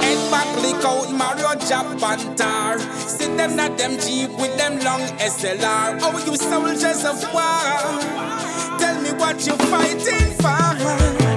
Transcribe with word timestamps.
Head 0.00 0.30
back, 0.30 0.62
lick 0.62 0.84
out 0.84 1.12
Mario 1.12 1.54
Japantar. 1.60 2.80
Sit 3.06 3.36
them 3.36 3.54
not 3.56 3.78
them 3.78 3.98
Jeep 3.98 4.30
with 4.30 4.56
them 4.56 4.80
long 4.80 5.00
SLR. 5.18 5.98
Oh, 6.02 6.18
you 6.26 6.36
soldiers 6.36 7.04
of 7.04 7.22
war. 7.32 8.78
Tell 8.78 9.00
me 9.02 9.10
what 9.12 9.46
you're 9.46 9.56
fighting 9.56 10.32
for. 10.40 11.31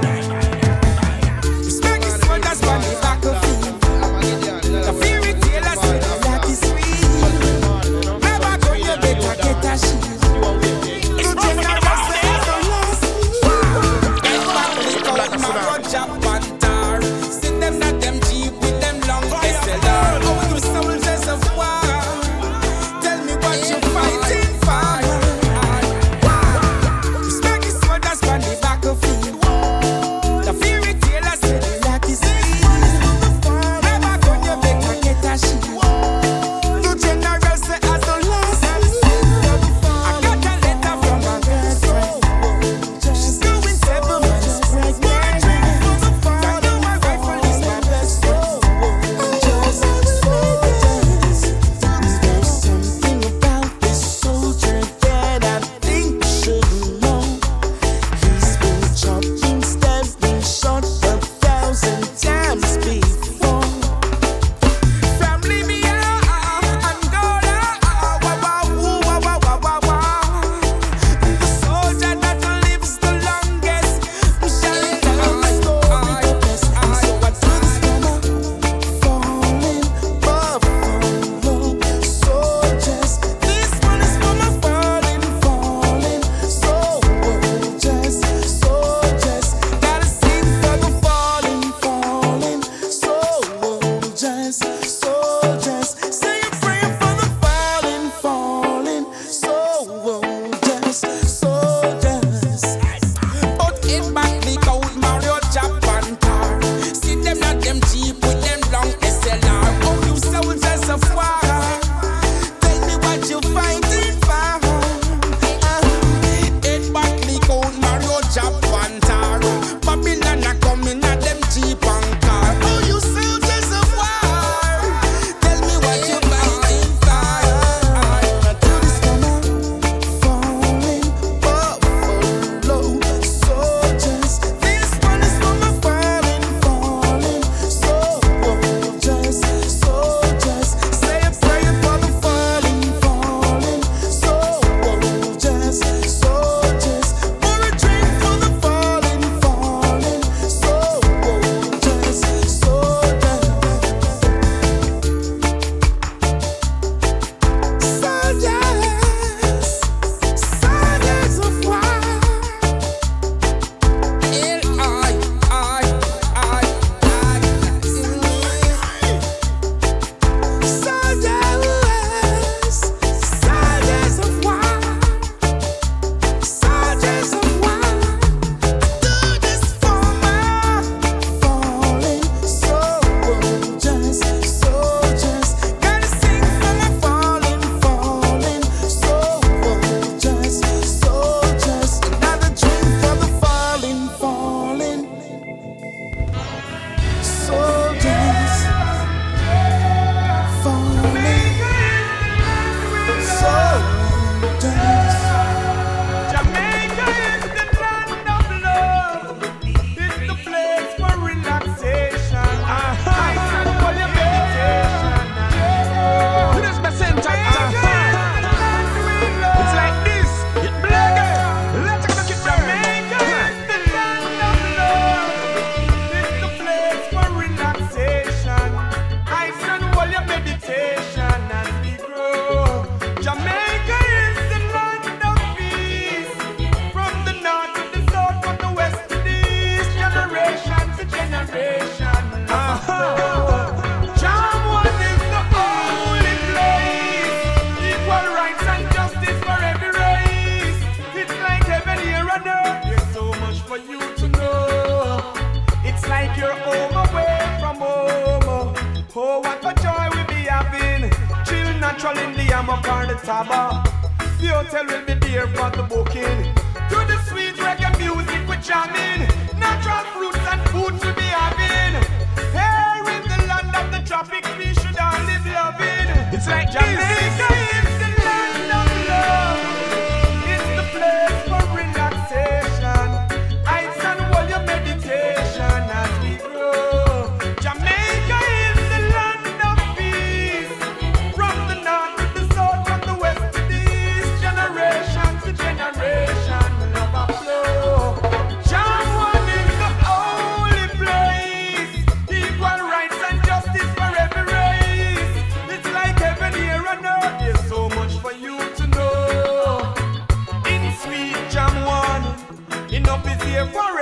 Here 313.55 313.65
for 313.67 313.94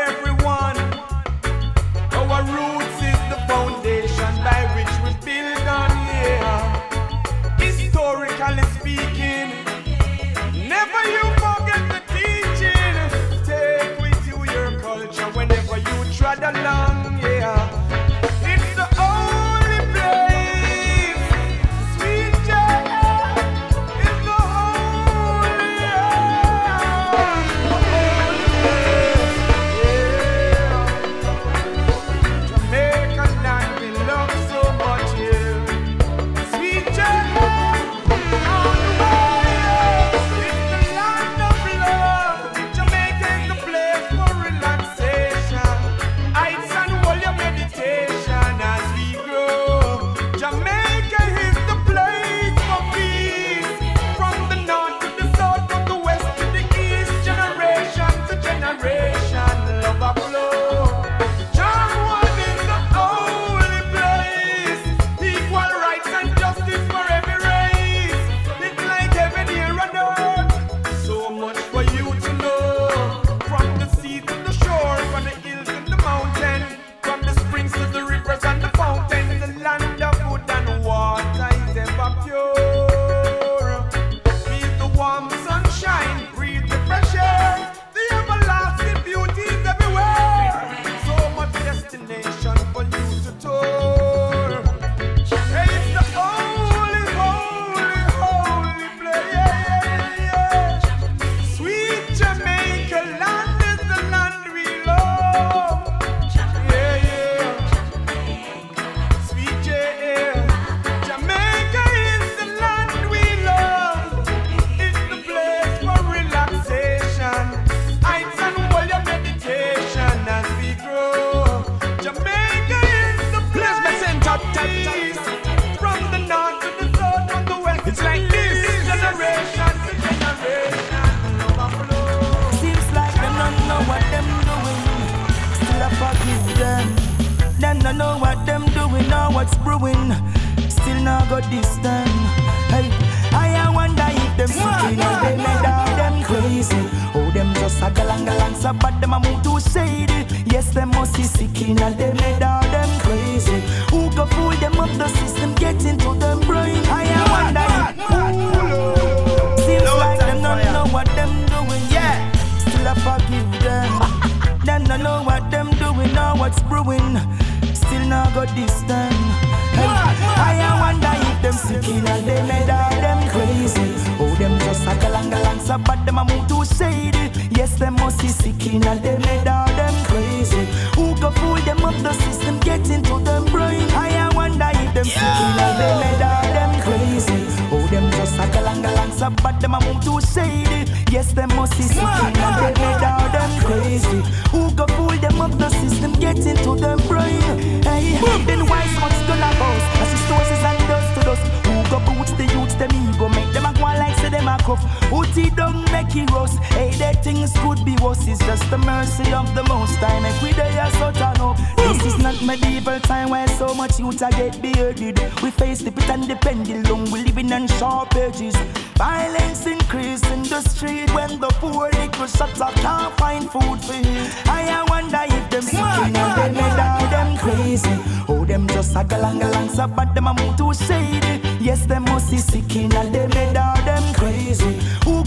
medieval 212.43 213.00
time 213.00 213.29
where 213.29 213.47
so 213.47 213.73
much 213.73 214.00
youth 214.00 214.21
are 214.21 214.31
get 214.31 214.62
bearded. 214.62 215.19
We 215.41 215.51
face 215.51 215.79
the 215.79 215.91
pit 215.91 216.09
and 216.09 216.23
the 216.23 216.35
pendulum, 216.35 217.12
we 217.12 217.23
living 217.23 217.51
on 217.53 217.67
sharp 217.67 218.15
edges. 218.15 218.55
Violence 218.97 219.65
increase 219.65 220.23
in 220.31 220.43
the 220.43 220.62
street 220.62 221.13
when 221.13 221.39
the 221.39 221.50
poor 221.59 221.89
little 221.91 222.27
shots 222.27 222.62
up 222.62 222.73
can't 222.75 223.13
find 223.17 223.50
food 223.50 223.79
for 223.83 223.93
you. 223.93 224.27
I 224.45 224.85
wonder 224.89 225.23
if 225.23 225.50
them 225.50 225.62
smoking 225.62 226.15
and 226.15 226.38
them 226.38 226.53
mad 226.53 226.79
all 226.79 227.09
them 227.09 227.38
crazy. 227.38 227.95
Oh, 228.27 228.45
them 228.45 228.67
just 228.67 228.95
a 228.95 229.03
galang 229.03 229.39
galang, 229.39 229.69
so 229.69 229.88
but 229.88 230.13
them 230.13 230.27
a 230.27 230.33
move 230.33 230.57
too 230.57 230.73
shady. 230.73 231.41
Yes, 231.59 231.85
them 231.85 232.03
must 232.03 232.31
be 232.31 232.38
sick 232.38 232.75
and 232.75 232.91
them 232.91 233.29
mad 233.29 233.57
all 233.57 233.85
them 233.85 234.13
crazy. 234.13 234.79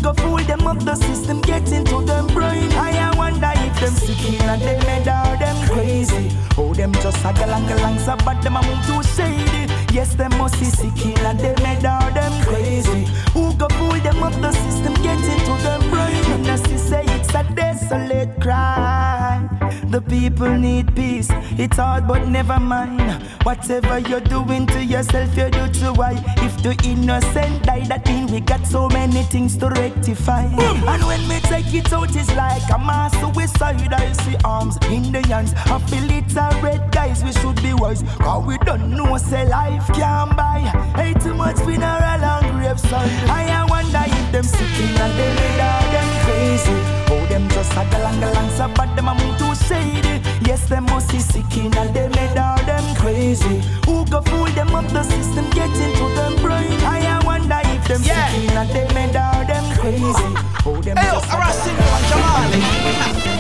Go 0.07 0.13
fool 0.15 0.37
them 0.37 0.65
up, 0.69 0.79
the 0.79 0.95
system 0.95 1.41
get 1.41 1.73
into 1.73 2.01
them 2.03 2.29
brain. 2.29 2.71
I 2.75 3.13
wonder 3.17 3.51
if 3.57 3.81
them 3.81 3.93
sickin' 3.93 4.41
and 4.43 4.63
them 4.63 4.79
mad 4.87 5.09
or 5.09 5.37
them 5.37 5.69
crazy. 5.69 6.31
Oh, 6.57 6.73
them 6.73 6.93
just 7.03 7.19
a 7.25 7.33
galang 7.35 7.67
galang, 7.67 7.99
so 7.99 8.15
bad 8.25 8.41
them 8.41 8.55
a 8.55 8.63
move 8.63 8.87
too 8.87 9.03
shady. 9.03 9.67
Yes, 9.93 10.15
them 10.15 10.31
must 10.39 10.61
be 10.61 10.67
sickin' 10.67 11.19
and 11.27 11.41
them 11.41 11.61
mad 11.61 11.85
or 11.85 12.15
them 12.15 12.33
crazy. 12.45 13.09
Who 13.35 13.53
go 13.55 13.67
fool 13.71 13.99
them 13.99 14.23
up, 14.23 14.35
the 14.35 14.53
system 14.53 14.95
get 15.03 15.19
into 15.19 15.55
them 15.65 15.83
brain. 15.91 16.25
And 16.35 16.47
I 16.47 16.55
see 16.55 16.79
say 16.79 17.06
Whatever 23.47 23.99
you're 24.01 24.21
doing 24.21 24.67
to 24.67 24.85
yourself, 24.85 25.37
you 25.37 25.51
do 25.51 25.69
to 25.69 25.93
why. 25.93 26.13
If 26.39 26.63
the 26.63 26.77
innocent 26.85 27.63
die, 27.65 27.85
that 27.87 28.07
mean 28.07 28.27
we 28.27 28.41
got 28.41 28.67
so 28.67 28.89
many 28.89 29.23
things 29.25 29.57
to 29.59 29.69
rectify. 29.69 30.47
Boom. 30.55 30.83
And 30.89 31.03
when 31.05 31.29
we 31.29 31.41
take 31.41 31.73
it 31.73 31.93
out, 31.93 32.15
it's 32.15 32.35
like 32.35 32.63
a 32.75 32.79
mass 32.79 33.13
suicide. 33.21 33.93
I 33.93 34.13
see 34.13 34.37
arms 34.45 34.77
in 34.91 35.11
the 35.11 35.21
hands 35.29 35.53
of 35.71 35.89
the 35.91 35.99
red 36.63 36.91
guys. 36.93 37.25
We 37.25 37.33
should 37.33 37.61
be 37.63 37.73
wise, 37.75 38.03
cause 38.19 38.45
we 38.47 38.59
don't 38.59 38.91
know 38.91 39.17
say 39.17 39.49
life 39.49 39.87
can 39.95 40.37
buy. 40.37 40.61
Hey, 40.97 41.15
too 41.15 41.35
much 41.35 41.57
funeral 41.59 41.83
and 41.83 42.59
graveside. 42.59 43.11
I 43.31 43.65
wonder 43.69 44.05
if 44.07 44.33
them 44.33 44.45
sick 44.45 44.59
they 44.77 45.35
made 45.35 45.61
all 45.61 45.91
them 45.93 46.25
crazy. 46.25 46.96
Them 47.37 47.51
just 47.51 47.73
a 47.73 47.85
galang 47.93 48.17
galang, 48.17 48.49
so 48.57 48.67
but 48.75 48.89
them 48.97 49.09
a 49.09 49.15
move 49.15 49.37
too 49.37 49.53
shady. 49.69 50.25
Yes, 50.49 50.65
them 50.71 50.85
must 50.85 51.13
be 51.13 51.19
sick 51.19 51.55
in 51.59 51.69
and 51.77 51.93
they 51.93 52.09
made 52.09 52.39
all 52.39 52.57
them 52.65 52.97
crazy. 52.97 53.61
Who 53.85 54.07
go 54.07 54.23
fool 54.23 54.47
them 54.57 54.75
up 54.75 54.89
the 54.89 55.03
system, 55.03 55.45
get 55.51 55.69
into 55.69 56.09
them 56.17 56.35
brain. 56.41 56.81
I 56.81 57.21
wonder 57.27 57.61
if 57.65 57.87
them 57.89 58.01
yeah. 58.03 58.33
sick 58.33 58.51
and 58.57 58.71
they 58.71 58.89
made 58.95 59.17
all 59.17 59.45
them 59.45 59.67
crazy. 59.77 60.33
Oh, 60.69 60.81
them 60.81 60.97
hey, 60.97 61.13
just 61.13 61.29
a 61.29 61.71
galang 61.79 62.05
galang, 62.11 63.33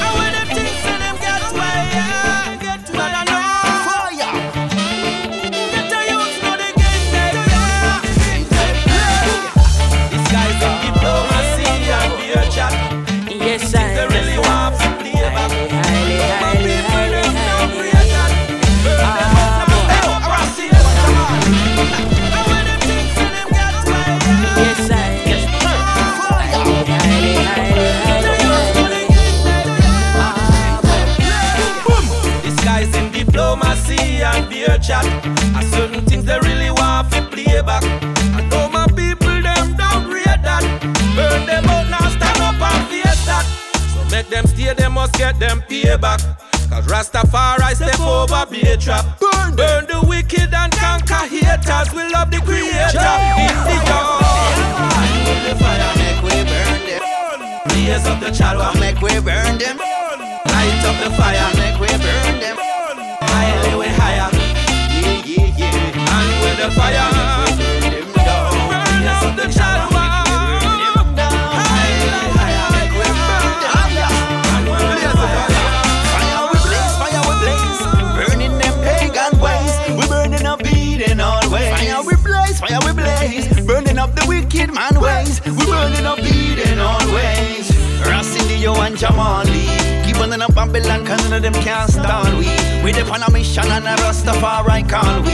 payback. 45.96 46.20
Cause 46.70 46.86
Rastafari 46.86 47.74
step 47.74 48.00
over 48.00 48.46
be 48.50 48.60
a 48.62 48.76
trap. 48.76 49.25
Rasindio 88.96 89.08
and 89.08 89.48
Jamali, 89.48 90.04
keep 90.04 90.16
burning 90.16 90.42
up 90.42 90.54
Babylon, 90.54 91.04
cause 91.04 91.22
none 91.28 91.34
of 91.34 91.42
them 91.42 91.62
can't 91.62 91.90
stand 91.90 92.38
we. 92.38 92.46
We 92.82 92.92
the 92.92 93.08
on 93.12 93.22
a 93.22 93.30
mission 93.30 93.64
and 93.64 93.84
a 93.86 93.96
Rastafari 93.96 94.88
call 94.88 95.22
we. 95.22 95.30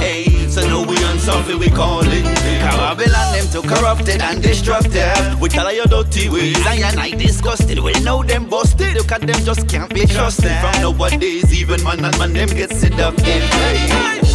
Hey, 0.00 0.48
so 0.48 0.66
no 0.68 0.82
we 0.82 0.96
unselfish 1.04 1.56
we 1.56 1.68
call 1.68 2.02
it. 2.02 2.24
Cause 2.24 2.76
Babylon 2.76 3.32
them 3.32 3.46
too 3.50 3.68
corrupted 3.68 4.20
and 4.20 4.42
destructive. 4.42 5.40
We 5.40 5.48
tell 5.48 5.72
you 5.72 5.84
dirty 5.84 6.28
ways, 6.28 6.66
I 6.66 6.76
and 6.76 7.00
I 7.00 7.10
disgusted. 7.10 7.78
We 7.78 7.92
know 8.00 8.22
them 8.22 8.48
busted. 8.48 8.94
Look 8.94 9.12
at 9.12 9.22
them 9.22 9.44
just 9.44 9.68
can't 9.68 9.92
be 9.92 10.06
trusted. 10.06 10.52
From 10.60 10.82
nowadays, 10.82 11.52
even 11.58 11.82
man 11.84 12.04
and 12.04 12.18
man 12.18 12.32
them 12.32 12.48
get 12.48 12.70
seductive. 12.72 13.24
Hey. 13.24 14.25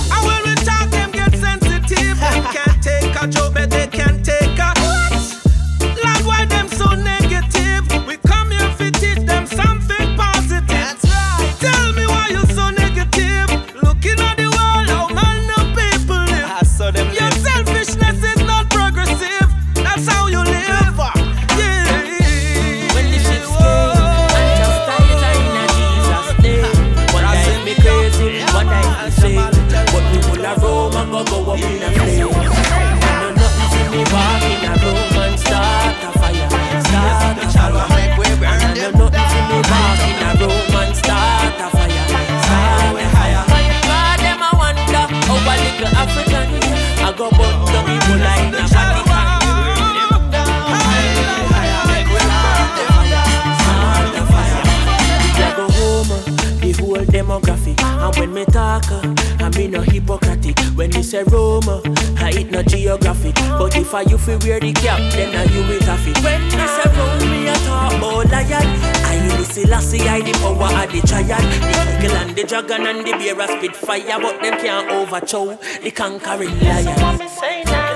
But 64.01 64.10
you 64.10 64.17
feel 64.17 64.39
wear 64.39 64.60
the 64.60 64.74
cap, 64.74 64.98
then 65.13 65.29
I 65.36 65.43
you 65.53 65.62
will 65.62 65.79
have 65.84 66.08
it. 66.08 66.17
When 66.24 66.41
me 66.41 66.65
say 66.65 66.89
Rome, 66.98 67.29
me 67.29 67.48
a 67.48 67.53
talk 67.53 67.93
about 67.93 68.01
oh, 68.01 68.29
lion. 68.34 68.65
I 69.05 69.38
the 69.38 69.46
Selassie, 69.46 70.10
I 70.10 70.22
the 70.22 70.34
power 70.41 70.74
of 70.74 70.91
the 70.91 71.05
giant. 71.05 71.46
The 71.62 72.08
eagle 72.08 72.17
and 72.17 72.36
the 72.36 72.43
dragon 72.43 72.88
and 72.88 73.05
the 73.05 73.12
bear 73.12 73.39
a 73.39 73.48
spit 73.48 73.75
fire, 73.75 74.17
but 74.20 74.41
them 74.41 74.58
can't 74.58 74.89
overthrow 74.89 75.55
the 75.84 75.91
conquering 75.91 76.60
lion. 76.62 76.98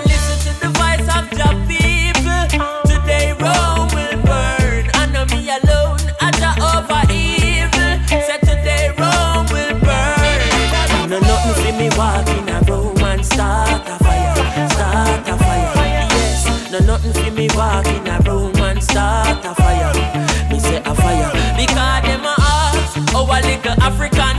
Listen 0.06 0.38
to 0.46 0.52
the 0.62 0.70
voice 0.78 1.10
of 1.10 1.26
the 1.34 1.50
people. 1.66 2.54
Today 2.86 3.34
Rome 3.42 3.90
will 3.90 4.22
burn, 4.30 4.86
and 5.02 5.32
me 5.34 5.50
alone. 5.58 5.98
A 6.22 6.30
over 6.62 7.02
evil, 7.10 7.98
said 8.06 8.46
today 8.46 8.94
Rome 8.94 9.50
will 9.50 9.74
burn. 9.82 11.10
No 11.10 11.18
nothing 11.18 11.64
see 11.64 11.72
me 11.72 11.90
walk 11.98 12.45
Nothing 17.06 17.24
see 17.24 17.30
me 17.30 17.48
walk 17.56 17.86
in 17.86 18.08
a 18.08 18.20
Rome 18.26 18.56
and 18.56 18.82
start 18.82 19.46
a 19.46 19.54
fire. 19.54 19.94
Me 20.50 20.60
say 20.60 20.78
a 20.78 20.96
fire 20.96 21.32
because 21.56 22.02
them 22.02 22.26
a 22.26 22.34
ask 22.40 22.98
how 23.12 23.26
a 23.26 23.38
little 23.46 23.84
African. 23.84 24.38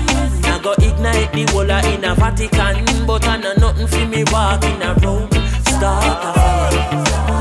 I 0.51 0.59
go 0.61 0.73
ignite 0.73 1.33
the 1.33 1.47
whole 1.53 1.71
in 1.71 2.05
a 2.05 2.15
Vatican, 2.17 3.07
but 3.07 3.25
I 3.29 3.37
know 3.37 3.55
nothing 3.55 3.87
for 3.87 4.07
me 4.07 4.25
walk 4.33 4.65
in 4.65 4.83
a 4.83 4.95
Rome, 4.95 5.31
start 5.63 6.25
a 6.25 6.33
fire. 6.35 6.73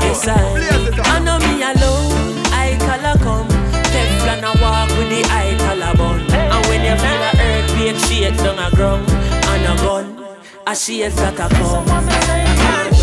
Yes 0.02 0.28
I, 0.28 0.38
I 1.02 1.18
know 1.18 1.38
me 1.40 1.62
alone. 1.62 2.36
I 2.54 2.78
a 2.78 3.18
come, 3.18 3.48
Teflon 3.90 4.46
a 4.46 4.62
walk 4.62 4.88
with 4.96 5.10
the 5.10 5.26
eye 5.32 5.56
collar 5.58 5.96
bun. 5.96 6.20
And 6.30 6.66
when 6.66 6.84
you 6.86 6.96
feel 7.02 7.22
a 7.26 7.30
earthquake 7.42 7.98
shake 8.06 8.36
down 8.36 8.58
a 8.60 8.70
ground, 8.76 9.10
and 9.10 9.66
a 9.66 9.82
gun, 9.82 10.36
a 10.68 10.76
shake 10.76 11.12
that 11.14 11.40
a 11.40 11.48
come. 11.52 12.95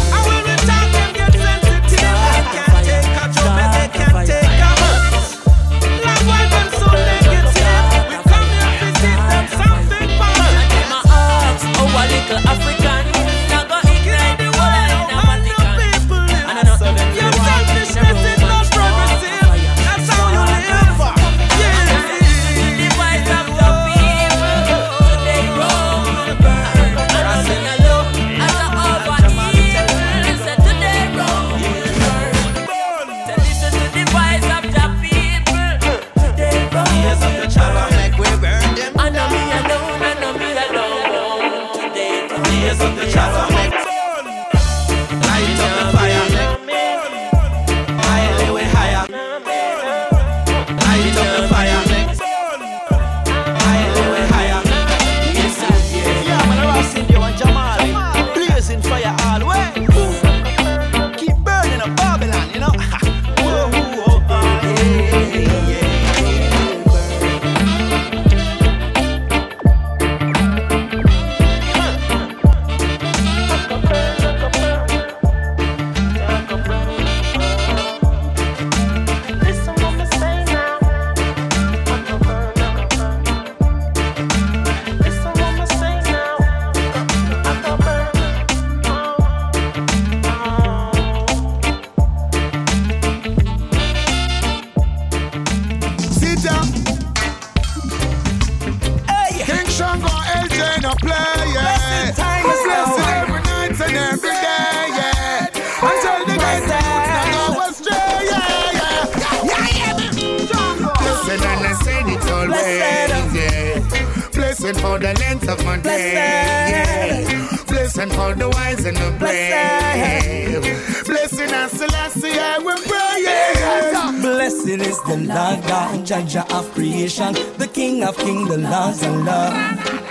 It 112.55 113.13
yeah. 113.33 114.29
Blessing 114.33 114.75
for 114.75 114.99
the 114.99 115.13
length 115.19 115.49
of 115.49 115.63
my 115.65 115.77
day, 115.77 116.13
yeah. 116.13 117.65
Blessing 117.67 118.09
for 118.09 118.33
the 118.33 118.49
wise 118.49 118.85
and 118.85 118.97
the 118.97 119.11
brave. 119.19 120.61
Blessing 121.05 121.51
and 121.51 121.71
Selassie, 121.71 122.39
I 122.39 122.59
will 122.59 122.77
pray. 122.77 124.21
Blessed 124.21 124.67
is 124.67 125.01
the 125.03 125.17
Lord 125.17 125.63
God, 125.67 126.05
Judge 126.05 126.35
of 126.35 126.71
creation, 126.73 127.33
the 127.57 127.67
King 127.67 128.03
of 128.03 128.17
kings, 128.17 128.49
the 128.49 128.57
Lord 128.57 129.03
of 129.03 129.25
love. 129.25 130.02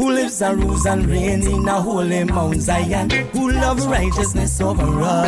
Who 0.00 0.12
lives 0.12 0.40
and 0.40 0.64
rules 0.64 0.86
and 0.86 1.04
reigns 1.04 1.46
in 1.46 1.68
a 1.68 1.78
holy 1.78 2.24
Mount 2.24 2.56
Zion, 2.56 3.10
who 3.10 3.50
loves 3.50 3.86
righteousness 3.86 4.58
over 4.58 4.82
all. 4.82 5.24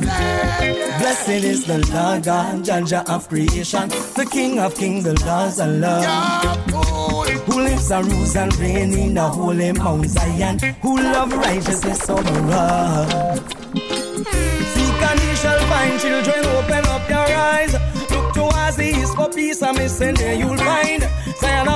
Blessed 0.00 1.44
is 1.44 1.66
the 1.66 1.86
Lord 1.92 2.24
God, 2.24 2.64
Judge 2.64 2.94
of 2.94 3.28
creation, 3.28 3.90
the 4.16 4.26
King 4.32 4.58
of 4.58 4.74
kings, 4.74 5.04
the 5.04 5.12
Lord 5.26 5.60
of 5.60 5.68
love. 5.68 7.44
Who 7.44 7.60
lives 7.60 7.90
and 7.90 8.10
rules 8.10 8.34
and 8.36 8.56
reigns 8.56 8.96
in 8.96 9.18
a 9.18 9.28
holy 9.28 9.72
Mount 9.72 10.06
Zion, 10.06 10.60
who 10.80 10.96
loves 10.96 11.34
righteousness 11.34 12.08
over 12.08 12.54
all. 12.54 13.36
Seek 13.36 15.02
and 15.10 15.20
ye 15.24 15.34
shall 15.34 15.60
find 15.68 16.00
children, 16.00 16.46
open 16.56 16.86
up 16.86 17.06
your 17.10 17.18
eyes. 17.18 17.74
Look 18.10 18.32
towards 18.32 18.76
the 18.78 18.94
east 18.98 19.14
for 19.14 19.28
peace, 19.28 19.60
and 19.60 19.90
say 19.90 20.12
there 20.12 20.36
you'll 20.36 20.56
find. 20.56 21.06
Zion 21.38 21.68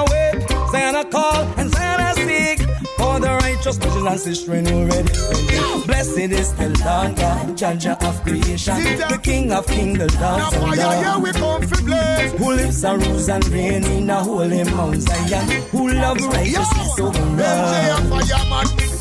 Zion 0.71 1.11
call, 1.11 1.43
and 1.59 1.71
Zion 1.73 2.01
a 2.01 2.15
seek. 2.15 2.61
For 2.97 3.19
the 3.19 3.39
righteous 3.43 3.79
brothers 3.79 4.05
and 4.05 4.21
sisters 4.21 4.71
already. 4.71 5.87
Blessed 5.87 6.19
is 6.19 6.53
the 6.55 6.69
Lord 6.85 7.17
God, 7.17 7.57
Judge 7.57 7.87
of 7.87 8.23
creation, 8.23 8.77
the 8.77 9.19
King 9.23 9.53
of 9.53 9.67
kings, 9.67 9.99
the 9.99 10.09
Lord 10.21 10.43
of 10.43 10.53
lords. 10.61 11.23
we 11.25 11.33
come 11.33 11.63
for 11.63 11.83
blaze. 11.83 12.33
Who 12.33 12.53
lives 12.53 12.85
and 12.85 13.07
rules 13.07 13.29
and 13.29 13.49
reigns 13.49 13.89
in 13.89 14.11
a 14.11 14.23
holy 14.23 14.65
Mount 14.65 15.01
Zion, 15.03 15.63
who 15.71 15.93
loves 15.93 16.25
righteousness 16.27 17.01
over 17.01 17.21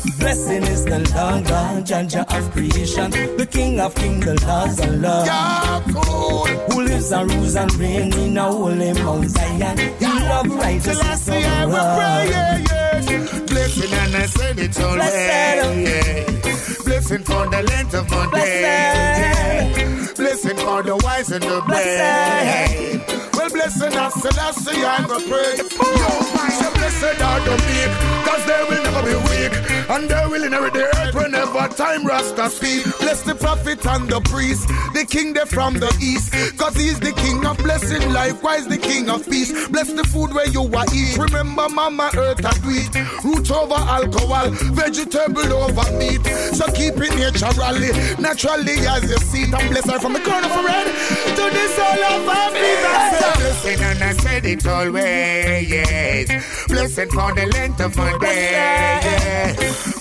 MJ 0.04 0.16
all. 0.16 0.18
and 0.18 0.18
fireman. 0.18 0.18
Blessing 0.18 0.62
is 0.64 0.84
the 0.84 0.98
Lord 1.14 1.44
God, 1.46 1.86
Judge 1.86 2.16
of 2.16 2.50
creation, 2.52 3.10
the 3.36 3.46
King 3.50 3.80
of 3.80 3.94
kings, 3.94 4.24
the 4.24 4.34
Lord 4.46 4.80
of 4.80 5.00
love. 5.00 5.26
Yeah, 5.26 5.82
cool. 5.92 6.46
Who 6.46 6.82
lives 6.82 7.12
and 7.12 7.32
rules 7.34 7.56
and 7.56 7.74
reigns 7.74 8.16
in 8.16 8.36
a 8.36 8.42
holy 8.44 8.92
Mount 8.94 9.30
Zion, 9.30 9.78
who 9.78 10.18
love 10.28 10.46
righteousness 10.56 11.22
Selassie, 11.22 11.44
I 11.44 11.66
will 11.66 11.74
pray, 11.74 12.30
yeah, 12.30 12.58
yeah. 12.58 13.46
Blessing 13.46 13.92
and 13.92 14.16
I 14.16 14.26
said 14.26 14.58
it 14.58 14.80
always, 14.80 14.96
Blessed. 14.96 15.80
yeah. 15.80 16.84
Blessing 16.84 17.24
for 17.24 17.46
the 17.48 17.62
length 17.62 17.94
of 17.94 18.10
my 18.10 18.30
day. 18.32 19.72
Blessing 20.16 20.56
for 20.56 20.82
the 20.82 20.96
wise 21.02 21.30
and 21.30 21.42
the 21.42 21.62
brave. 21.66 23.19
Well, 23.40 23.48
blessing 23.48 23.96
us, 23.96 24.12
Selassie, 24.20 24.84
I 24.84 25.00
will 25.08 25.24
pray. 25.24 25.56
So 25.56 26.68
blessed 26.76 27.22
are 27.24 27.40
the 27.40 27.56
meek, 27.72 27.92
cause 28.28 28.44
they 28.44 28.62
will 28.68 28.82
never 28.84 29.00
be 29.00 29.16
weak. 29.32 29.54
And 29.88 30.10
they 30.10 30.26
will 30.28 30.44
inherit 30.44 30.74
the 30.74 30.84
earth 31.00 31.14
whenever 31.14 31.66
time 31.74 32.04
Rasta 32.04 32.50
speak. 32.50 32.84
Bless 33.00 33.22
the 33.22 33.34
prophet 33.34 33.86
and 33.86 34.10
the 34.10 34.20
priest, 34.28 34.68
the 34.92 35.06
king 35.08 35.32
they 35.32 35.46
from 35.46 35.72
the 35.80 35.88
east. 36.02 36.34
Cause 36.58 36.76
he's 36.76 37.00
the 37.00 37.12
king 37.12 37.46
of 37.46 37.56
blessing, 37.56 38.12
likewise 38.12 38.66
the 38.68 38.76
king 38.76 39.08
of 39.08 39.24
peace. 39.24 39.68
Bless 39.68 39.90
the 39.90 40.04
food 40.04 40.34
where 40.34 40.48
you 40.48 40.68
are 40.76 40.84
eat. 40.92 41.16
Remember 41.16 41.66
mama 41.70 42.10
earth 42.18 42.44
and 42.44 42.60
wheat. 42.68 42.92
Root 43.24 43.50
over 43.50 43.80
alcohol, 43.88 44.50
vegetable 44.76 45.50
over 45.64 45.90
meat. 45.96 46.20
So 46.52 46.68
keep 46.76 47.00
it 47.00 47.16
naturally, 47.16 47.88
naturally 48.20 48.84
as 48.84 49.08
you 49.08 49.16
see. 49.16 49.44
And 49.44 49.70
bless 49.72 49.88
her 49.88 49.98
from 49.98 50.12
the 50.12 50.20
corner 50.20 50.44
of 50.44 50.60
head 50.68 50.92
to 51.40 51.44
the 51.48 51.64
soul 51.72 52.04
of 52.04 52.28
her 52.28 52.50
feet. 52.52 53.29
Blessing 53.36 53.80
and 53.80 54.02
I 54.02 54.12
said 54.12 54.44
it 54.46 54.66
always, 54.66 55.70
yes. 55.70 56.66
Blessing 56.66 57.08
for 57.10 57.34
the 57.34 57.46
length 57.46 57.80
of 57.80 57.96
my 57.96 58.18
day, 58.18 59.50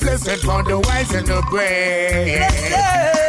Blessing 0.01 0.39
for 0.39 0.63
the 0.63 0.79
wise 0.79 1.13
and 1.13 1.27
the 1.27 1.41
brave. 1.49 2.39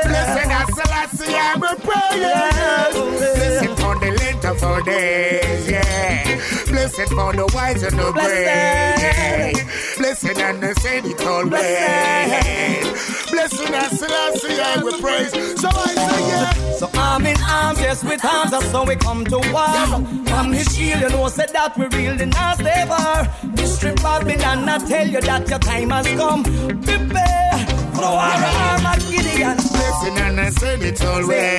Blessing 0.04 0.50
as 0.50 0.68
Selassie, 0.74 1.34
I 1.34 1.56
will 1.56 1.76
pray, 1.76 2.20
yeah. 2.20 2.90
Blessing 2.92 3.76
for 3.76 3.94
the 3.98 4.10
of 4.50 4.62
our 4.64 4.82
days, 4.82 5.70
yeah. 5.70 6.40
Blessing 6.66 7.06
for 7.08 7.32
the 7.32 7.46
wise 7.54 7.82
and 7.82 7.98
the 7.98 8.12
brave, 8.12 8.46
yeah. 8.46 9.52
Blessing 9.98 10.38
and 10.38 10.64
I 10.64 10.72
said 10.74 11.04
it 11.06 11.20
always. 11.26 11.50
Blessing 13.30 13.74
as 13.74 13.98
Selassie, 13.98 14.60
I 14.60 14.82
will 14.82 14.98
praise. 14.98 15.32
So 15.60 15.68
I 15.68 15.94
say, 15.94 16.28
yeah. 16.28 16.72
So 16.72 16.90
arm 16.98 17.26
in 17.26 17.36
arms, 17.42 17.80
yes, 17.80 18.02
with 18.02 18.24
arms, 18.24 18.50
that's 18.50 18.70
how 18.72 18.84
we 18.84 18.96
come 18.96 19.24
to 19.26 19.38
war. 19.52 20.24
From 20.26 20.52
his 20.52 20.74
shield, 20.74 21.02
you 21.02 21.08
know, 21.10 21.28
said 21.28 21.50
that 21.50 21.76
we 21.76 21.86
really 21.86 22.26
not 22.26 22.56
stay 22.58 22.84
far. 22.88 23.28
Mystery 23.56 23.92
Babylon, 23.94 24.68
I 24.68 24.78
tell 24.78 25.06
you 25.06 25.20
that 25.20 25.48
your 25.48 25.58
time 25.58 25.90
has 25.90 26.06
come. 26.08 26.42
Prepare 26.66 27.66
for 27.94 28.00
the 28.00 28.06
of 28.06 28.56
Armageddon. 28.68 29.56
Blessing 29.56 30.18
and 30.18 30.40
I 30.40 30.50
said 30.50 30.82
it 30.82 31.02
always. 31.04 31.58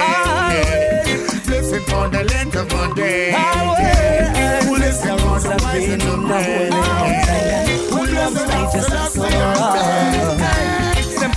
Blessing 1.46 1.86
for 1.86 2.08
the 2.10 2.24
length 2.24 2.56
of 2.56 2.72
my 2.72 2.94
day. 2.96 3.32
Who 4.66 4.76
listen 4.78 5.18
for 5.20 5.40
the 5.40 5.58
wise 5.64 5.90
and 5.90 6.02
the 6.02 6.16
brave. 6.28 6.74
Who 7.90 8.02
loves 8.16 8.42
righteousness 8.46 9.14
so 9.14 9.28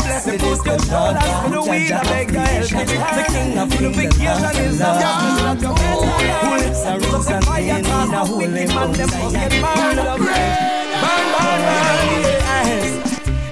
Blessed 0.05 0.43
is 0.43 0.61
the 0.63 0.77
Lord 0.91 1.17
God, 1.17 1.53
Judge 1.65 1.91
of 1.93 2.07
creation, 2.29 2.87
the 2.87 3.25
King 3.29 3.59
of 3.59 3.69
the 3.71 3.79
Lord 3.81 5.65
of 5.65 5.71
love. 5.71 6.05
Who 6.43 6.51
lives 6.57 6.83
and 6.85 7.05
rules 7.05 7.29
and 7.29 7.47
reigns 7.49 7.89
in 7.89 8.15
a 8.15 8.25
holy 8.25 8.67
Mount 8.67 8.97
Zion. 8.97 9.51
Who 9.51 9.97
love 9.97 10.21
Burn, 10.21 11.27
burn, 11.35 12.23
burn. 12.23 12.34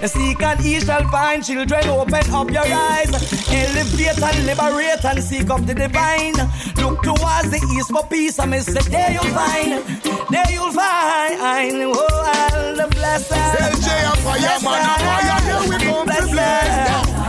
Seek 0.08 0.42
and 0.42 0.64
ye 0.64 0.80
shall 0.80 1.06
find 1.08 1.44
children, 1.44 1.88
open 1.88 2.30
up 2.34 2.50
your 2.50 2.64
eyes. 2.66 3.08
Elevate 3.48 4.20
and 4.20 4.46
liberate 4.46 5.04
and 5.04 5.22
seek 5.22 5.48
up 5.48 5.64
the 5.64 5.74
divine. 5.74 6.34
Look 6.76 7.02
towards 7.02 7.50
the 7.50 7.60
east 7.76 7.90
for 7.90 8.04
peace, 8.08 8.38
I 8.40 8.44
and 8.44 8.62
say, 8.64 8.82
there 8.90 9.12
you'll 9.12 9.22
find, 9.30 9.84
there 10.28 10.50
you'll 10.50 10.72
find, 10.72 11.38
oh, 11.86 11.94
all 11.94 12.74
the 12.74 12.88
blessed. 12.90 13.30
LJ 13.30 13.88
and 14.02 14.18
fireman 14.26 14.82
and 14.82 15.02
fire, 15.06 15.40
here 15.46 15.62
we 15.70 15.76
come 15.86 16.06
to 16.08 16.22
blaze. 16.34 17.22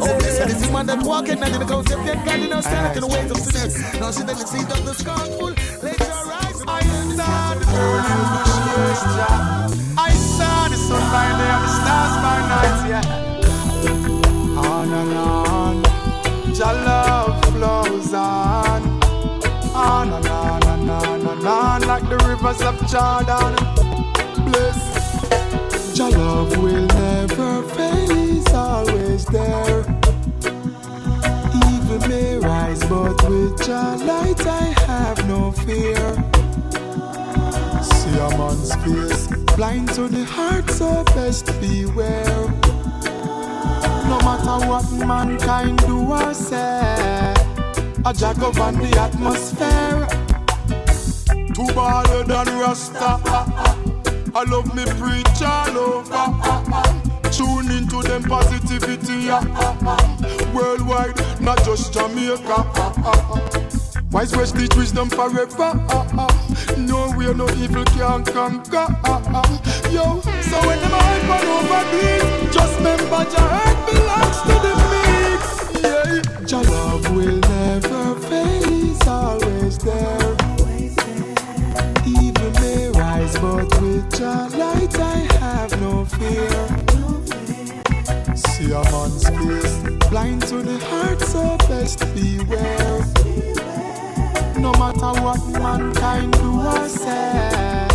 Oh, 0.00 0.18
blessed 0.18 0.48
is 0.50 0.60
the 0.66 0.72
man 0.72 0.86
that 0.86 1.02
walking 1.02 1.42
and 1.42 1.54
in 1.54 1.66
the 1.66 1.76
of 1.76 1.86
dead 1.86 2.24
God 2.26 2.40
in 2.40 2.52
our 2.52 2.62
stand 2.62 2.94
in 2.94 3.00
the 3.00 3.06
ways 3.08 3.30
of 3.30 3.38
sinners. 3.38 3.74
Now 4.00 4.10
she 4.12 4.22
then 4.22 4.36
see 4.36 4.60
of 4.60 4.84
the 4.84 4.92
scornful. 4.92 5.54
Let 5.82 5.98
your 5.98 6.32
eyes 6.32 6.62
I 6.66 6.82
the 7.56 7.66
early 7.74 9.47
by 11.12 11.26
day 11.38 11.50
and 11.54 11.64
the 11.64 11.70
stars 11.78 12.14
by 12.24 12.38
night, 12.52 12.78
yeah. 12.92 13.04
On 14.70 14.88
and 15.00 15.14
on, 15.14 15.74
your 16.54 16.74
love 16.88 17.36
flows 17.52 18.12
on. 18.14 18.82
On 19.74 20.12
and 20.12 20.26
on 20.26 20.62
and 20.72 20.90
on 20.90 21.20
and 21.32 21.46
on 21.46 21.80
like 21.82 22.06
the 22.08 22.16
rivers 22.28 22.60
of 22.62 22.76
Jordan. 22.90 23.54
Bless. 24.46 24.80
Your 25.98 26.10
love 26.10 26.56
will 26.62 26.86
never 26.86 27.62
fail, 27.74 28.10
is 28.10 28.46
always 28.54 29.24
there. 29.26 29.80
Evil 31.70 32.00
may 32.08 32.36
rise, 32.38 32.82
but 32.84 33.20
with 33.28 33.66
your 33.66 33.96
light 34.10 34.46
I 34.46 34.74
have 34.86 35.18
no 35.26 35.50
fear. 35.52 36.04
See 37.82 38.16
a 38.16 38.28
man's 38.38 38.74
face, 38.82 39.17
blind 39.58 39.88
to 39.88 40.06
the 40.06 40.24
heart, 40.24 40.70
so 40.70 41.02
best 41.16 41.46
beware. 41.60 42.46
No 44.06 44.16
matter 44.22 44.56
what 44.68 44.88
mankind 45.04 45.76
do 45.80 45.98
or 46.12 46.32
say, 46.32 47.34
a 48.06 48.14
jack 48.14 48.38
of 48.38 48.56
on 48.60 48.74
the 48.74 48.90
atmosphere. 48.96 50.06
Too 51.56 51.68
baller 51.74 52.24
than 52.24 52.46
Rasta. 52.60 53.18
I 54.32 54.44
love 54.46 54.72
me 54.76 54.84
preach 55.00 55.42
all 55.42 55.76
over. 55.76 56.26
Tune 57.32 57.68
into 57.78 58.00
them 58.06 58.22
positivity. 58.22 59.26
Worldwide, 60.54 61.18
not 61.40 61.58
just 61.64 61.92
Jamaica. 61.92 62.58
Wise 64.12 64.36
words 64.36 64.52
teach 64.52 64.76
wisdom 64.76 65.10
forever. 65.10 65.74
No 66.86 67.10
way, 67.16 67.32
no 67.34 67.48
evil 67.56 67.84
can 67.84 68.24
conquer. 68.24 68.86
Uh, 69.04 69.20
uh. 69.34 69.58
Yo, 69.90 70.20
so 70.42 70.58
when 70.66 70.78
them 70.80 70.92
hype 70.92 71.30
on 71.34 71.46
over 71.56 71.84
these, 71.92 72.54
just 72.54 72.76
remember 72.78 73.22
your 73.34 73.48
heart 73.54 73.78
belongs 73.90 74.40
to 74.46 74.54
the 74.64 74.72
meek. 74.92 75.42
Yeah, 75.82 76.22
your 76.46 76.62
love 76.64 77.04
will 77.14 77.38
never 77.40 78.14
fade. 78.20 78.64
It's 78.90 79.06
always 79.06 79.78
there. 79.78 80.36
Evil 82.06 82.50
may 82.60 82.88
rise, 82.90 83.36
but 83.38 83.80
with 83.80 84.20
your 84.20 84.48
light 84.56 84.98
I 84.98 85.18
have 85.40 85.80
no 85.80 86.04
fear. 86.04 86.50
See 88.36 88.72
a 88.72 88.82
man's 88.92 89.28
face, 89.28 90.08
blind 90.08 90.42
to 90.42 90.62
the 90.62 90.78
heart, 90.86 91.20
so 91.22 91.56
best 91.68 91.98
beware. 92.14 93.17
No 94.60 94.72
matter 94.72 95.20
what 95.22 95.40
mankind 95.52 96.32
do 96.32 96.60
or 96.60 96.88
say, 96.88 97.88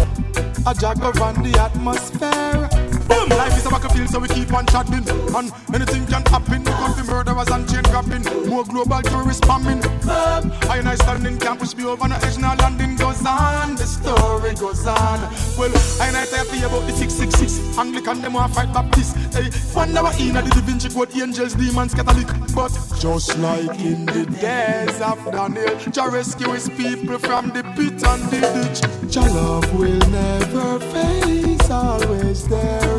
a 0.65 0.73
jag 0.73 1.03
on 1.21 1.43
the 1.43 1.59
atmosphere. 1.59 2.72
Boom! 3.07 3.29
Life 3.29 3.57
is 3.57 3.65
a 3.65 3.69
battlefield, 3.69 4.09
so 4.09 4.19
we 4.19 4.27
keep 4.27 4.53
on 4.53 4.65
chatting. 4.67 5.07
And 5.35 5.51
anything 5.73 6.05
can 6.05 6.23
happen. 6.25 6.63
Come 6.63 6.95
to 6.95 7.03
murderers 7.03 7.49
and 7.49 7.69
chain 7.69 7.83
grabbing. 7.83 8.23
More 8.49 8.63
global 8.63 9.01
terrorist 9.01 9.45
bombing. 9.47 9.81
I 10.05 10.77
and 10.77 10.89
I 10.89 10.95
stand 10.95 11.25
in 11.25 11.37
campus, 11.39 11.73
be 11.73 11.85
over 11.85 12.07
no 12.07 12.15
edge, 12.15 12.37
now 12.37 12.55
landing 12.55 12.95
goes 12.95 13.25
on. 13.25 13.75
The 13.75 13.85
story 13.85 14.53
goes 14.55 14.85
on. 14.87 15.19
Well, 15.57 15.71
I 16.01 16.07
and 16.07 16.17
I 16.17 16.25
tell 16.25 16.45
you 16.55 16.65
about 16.65 16.85
the 16.87 16.93
666. 16.93 17.77
Anglican, 17.77 18.21
them 18.21 18.33
want 18.33 18.53
fight 18.53 18.73
Baptist. 18.73 19.15
Hey, 19.33 19.49
one 19.73 19.95
hour 19.97 20.11
in 20.19 20.33
the 20.33 20.41
Da 20.41 20.61
Vinci 20.61 20.89
Code, 20.89 21.15
angels, 21.17 21.53
demons, 21.55 21.93
Catholic. 21.93 22.27
But 22.53 22.71
just 22.99 23.37
like 23.39 23.79
in 23.79 24.05
the 24.05 24.25
days 24.25 25.01
of 25.01 25.23
Daniel, 25.31 25.75
Jah 25.91 26.09
rescue 26.09 26.51
his 26.51 26.69
people 26.69 27.17
from 27.19 27.49
the 27.49 27.63
pit 27.75 28.03
and 28.05 28.23
the 28.29 28.41
ditch. 28.53 29.11
Jah 29.11 29.21
love 29.21 29.73
will 29.79 29.99
never 30.09 30.79
fail, 30.79 31.52
he's 31.63 31.71
always 31.71 32.47
there. 32.47 32.97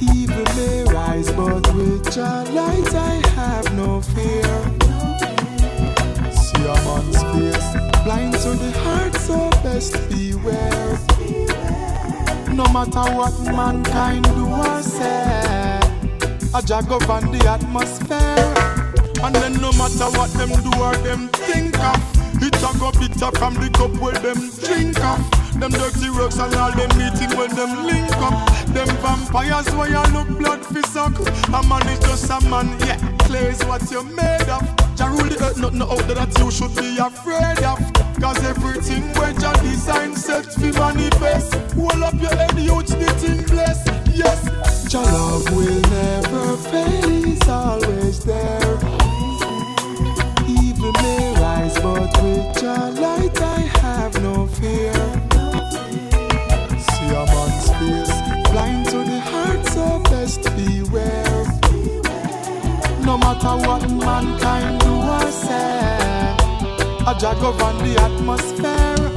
Evil 0.00 0.44
may 0.56 0.84
rise, 0.92 1.30
but 1.32 1.74
with 1.74 2.16
your 2.16 2.44
light 2.52 2.94
I 2.94 3.22
have 3.34 3.74
no 3.74 4.00
fear. 4.00 4.54
See 6.30 6.64
a 6.64 6.76
man's 6.86 7.22
face, 7.32 8.04
blind 8.04 8.34
to 8.34 8.50
the 8.62 8.72
heart, 8.82 9.14
so 9.16 9.50
best 9.62 9.94
beware. 10.08 10.98
No 12.54 12.64
matter 12.72 13.06
what 13.14 13.38
mankind 13.40 14.24
do 14.24 14.46
or 14.46 14.82
say, 14.82 15.80
a 16.54 16.62
jag 16.62 16.90
on 16.92 17.32
the 17.32 17.46
atmosphere. 17.48 18.54
And 19.24 19.34
then 19.36 19.54
no 19.54 19.72
matter 19.72 20.10
what 20.18 20.30
them 20.34 20.50
do 20.50 20.82
or 20.82 20.94
them 20.96 21.28
think 21.28 21.78
of, 21.78 22.13
it 22.46 22.56
a 22.56 22.78
go 22.78 22.90
bitter 22.92 23.30
from 23.38 23.54
the 23.54 23.70
cup 23.72 23.92
where 24.00 24.14
them 24.20 24.50
drink 24.60 24.98
up. 25.00 25.20
Them 25.58 25.70
dirty 25.70 26.10
rocks 26.10 26.38
and 26.38 26.54
all 26.54 26.72
them 26.72 26.90
meeting 26.98 27.32
when 27.38 27.50
them 27.54 27.86
link 27.86 28.10
up. 28.18 28.34
Them 28.74 28.88
vampires 29.00 29.70
where 29.74 29.88
you 29.88 30.02
look 30.12 30.28
blood 30.38 30.64
fi 30.66 30.80
suck. 30.82 31.14
A 31.48 31.62
man 31.68 31.86
is 31.88 31.98
just 32.00 32.30
a 32.30 32.40
man, 32.48 32.68
yeah. 32.80 32.98
Clay 33.24 33.48
is 33.48 33.64
what 33.64 33.88
you're 33.90 34.04
made 34.04 34.48
of. 34.48 34.62
Jah 34.96 35.08
rule 35.08 35.26
the 35.26 35.38
earth, 35.42 35.58
nothing 35.58 35.82
out 35.82 35.98
there 36.06 36.16
that 36.16 36.38
you 36.38 36.50
should 36.50 36.74
be 36.76 36.98
afraid 36.98 37.64
of. 37.64 37.78
Cause 38.20 38.42
everything 38.44 39.02
where 39.14 39.32
Jah 39.32 39.54
design 39.62 40.14
set 40.14 40.46
fi 40.52 40.70
manifest. 40.72 41.54
Hold 41.74 42.02
up 42.02 42.14
your 42.14 42.34
head, 42.34 42.58
youth, 42.58 42.88
the 42.88 43.10
thing 43.18 43.42
bless. 43.46 43.80
Yes, 44.14 44.90
Jah 44.90 45.00
love 45.00 45.48
will 45.54 45.80
never 45.90 46.56
fail, 46.56 47.08
he's 47.08 47.48
always 47.48 48.24
there. 48.24 48.93
But 51.84 52.22
with 52.22 52.62
your 52.62 52.90
light 52.92 53.38
I 53.42 53.60
have 53.82 54.22
no 54.22 54.46
fear. 54.46 54.94
See 56.86 57.10
a 57.12 57.22
man's 57.32 57.68
face, 57.76 58.16
blind 58.50 58.86
to 58.88 58.98
the 59.10 59.20
heart, 59.20 59.66
so 59.66 59.98
best 60.10 60.44
beware. 60.56 61.44
No 63.04 63.18
matter 63.18 63.54
what 63.68 63.82
mankind 63.90 64.80
do 64.80 64.94
or 64.94 65.30
say, 65.30 65.98
a 67.06 67.14
jag 67.20 67.44
on 67.44 67.76
the 67.84 68.00
atmosphere. 68.00 69.13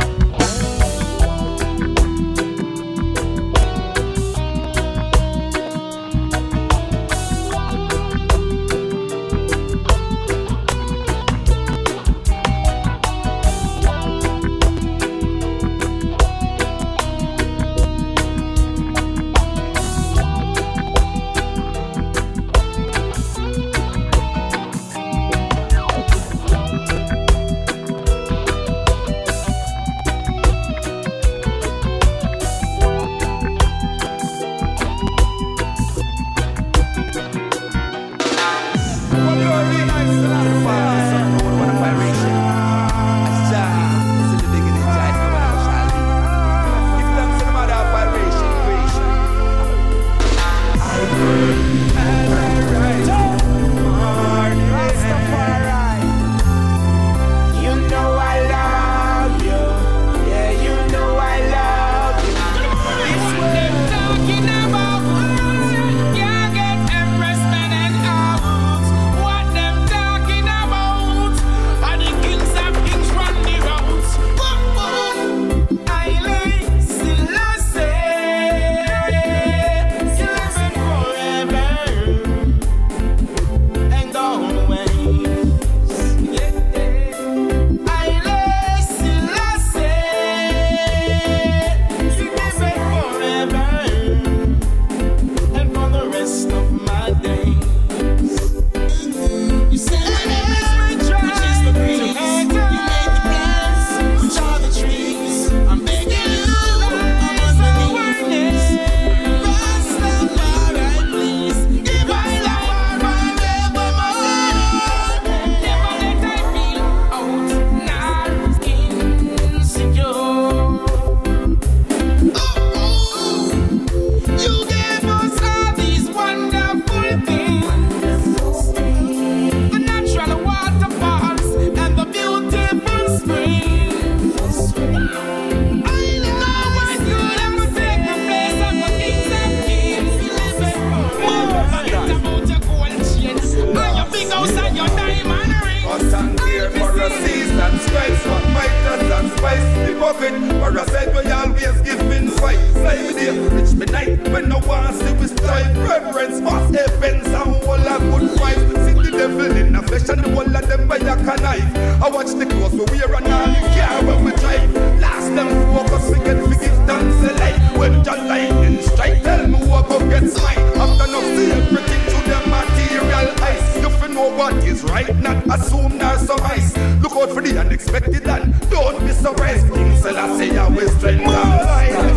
And 159.97 160.23
the 160.23 160.29
whole 160.29 160.55
of 160.55 160.67
them 160.67 160.87
by 160.87 160.97
a 160.97 161.01
knife. 161.01 161.75
I 162.01 162.09
watch 162.09 162.27
the 162.27 162.45
clothes 162.45 162.73
we 162.73 162.85
wear 162.85 163.15
and 163.15 163.27
all 163.33 163.47
the 163.47 163.61
car 163.73 164.05
when 164.05 164.25
we 164.25 164.31
drive. 164.37 164.71
Last 165.01 165.33
them 165.33 165.49
focus, 165.73 166.09
we 166.11 166.23
get 166.23 166.37
we 166.47 166.55
give 166.55 166.77
thanks 166.85 167.17
light. 167.39 167.77
When 167.77 168.03
the 168.03 168.11
lightning 168.11 168.81
strike, 168.83 169.23
tell 169.23 169.47
me 169.47 169.57
what 169.67 169.89
go 169.89 169.99
get 170.07 170.29
smite. 170.29 170.59
After 170.77 171.07
no 171.11 171.19
see 171.33 171.51
everything 171.51 172.03
to 172.13 172.17
the 172.29 172.39
material 172.45 173.27
ice. 173.41 173.77
You 173.81 173.89
fi 173.89 174.07
know 174.13 174.29
what 174.37 174.53
is 174.63 174.83
right, 174.83 175.15
not 175.17 175.43
assume 175.47 175.97
nor 175.97 176.17
surmise. 176.19 176.77
Look 177.01 177.15
out 177.17 177.31
for 177.31 177.41
the 177.41 177.57
unexpected 177.59 178.27
and 178.27 178.53
don't 178.69 178.99
be 179.01 179.13
surprised. 179.13 179.65
King 179.73 179.97
Selassie 179.97 180.57
always 180.57 180.95
strength 180.97 181.25
and 181.25 181.27
life. 181.27 182.16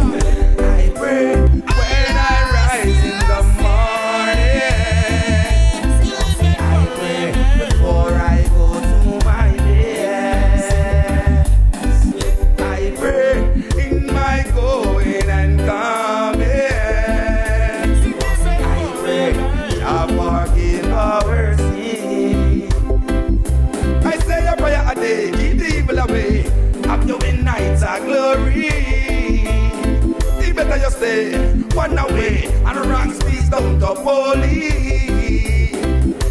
One 31.91 32.11
away 32.11 32.45
and 32.47 32.87
wrong 32.87 33.13
speaks 33.13 33.49
down 33.49 33.79
to 33.81 33.95
police. 33.95 35.73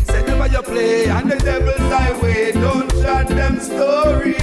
Say 0.07 0.23
never 0.23 0.47
you 0.47 0.61
play 0.61 1.05
and 1.05 1.31
the 1.31 1.37
devil's 1.37 1.77
highway, 1.77 2.51
don't 2.51 2.91
shut 2.91 3.27
them 3.27 3.59
story. 3.59 4.33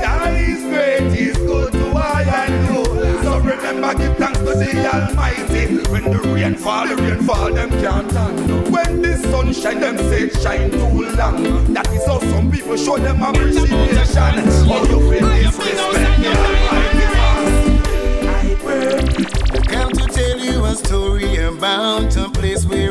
God 0.00 0.34
is 0.34 0.62
great, 0.64 1.12
he's 1.12 1.36
good 1.36 1.72
to 1.72 1.92
I 1.94 2.22
and 2.22 2.74
you. 2.74 2.84
So 3.22 3.38
remember, 3.38 3.94
give 3.94 4.16
thanks 4.16 4.38
to 4.38 4.44
the 4.44 4.90
Almighty. 4.92 5.90
When 5.90 6.04
the 6.04 6.18
rain 6.34 6.56
fall, 6.56 6.88
the 6.88 6.96
rain 6.96 7.22
fall, 7.22 7.52
them 7.52 7.70
can't 7.70 8.10
stand. 8.10 8.72
When 8.72 9.02
the 9.02 9.16
sun 9.16 9.52
shine, 9.52 9.80
them 9.80 9.96
say 9.98 10.28
shine 10.30 10.70
too 10.70 11.16
long. 11.16 11.72
That 11.72 11.88
is 11.88 12.06
how 12.06 12.18
some 12.18 12.50
people 12.50 12.76
show 12.76 12.98
them 12.98 13.22
appreciation. 13.22 14.34
Oh, 14.66 14.84
you 14.90 15.00
feel 15.10 15.28
the 15.28 15.46
Almighty 15.46 16.93
about 21.64 22.14
a 22.18 22.28
place 22.28 22.66
where 22.66 22.83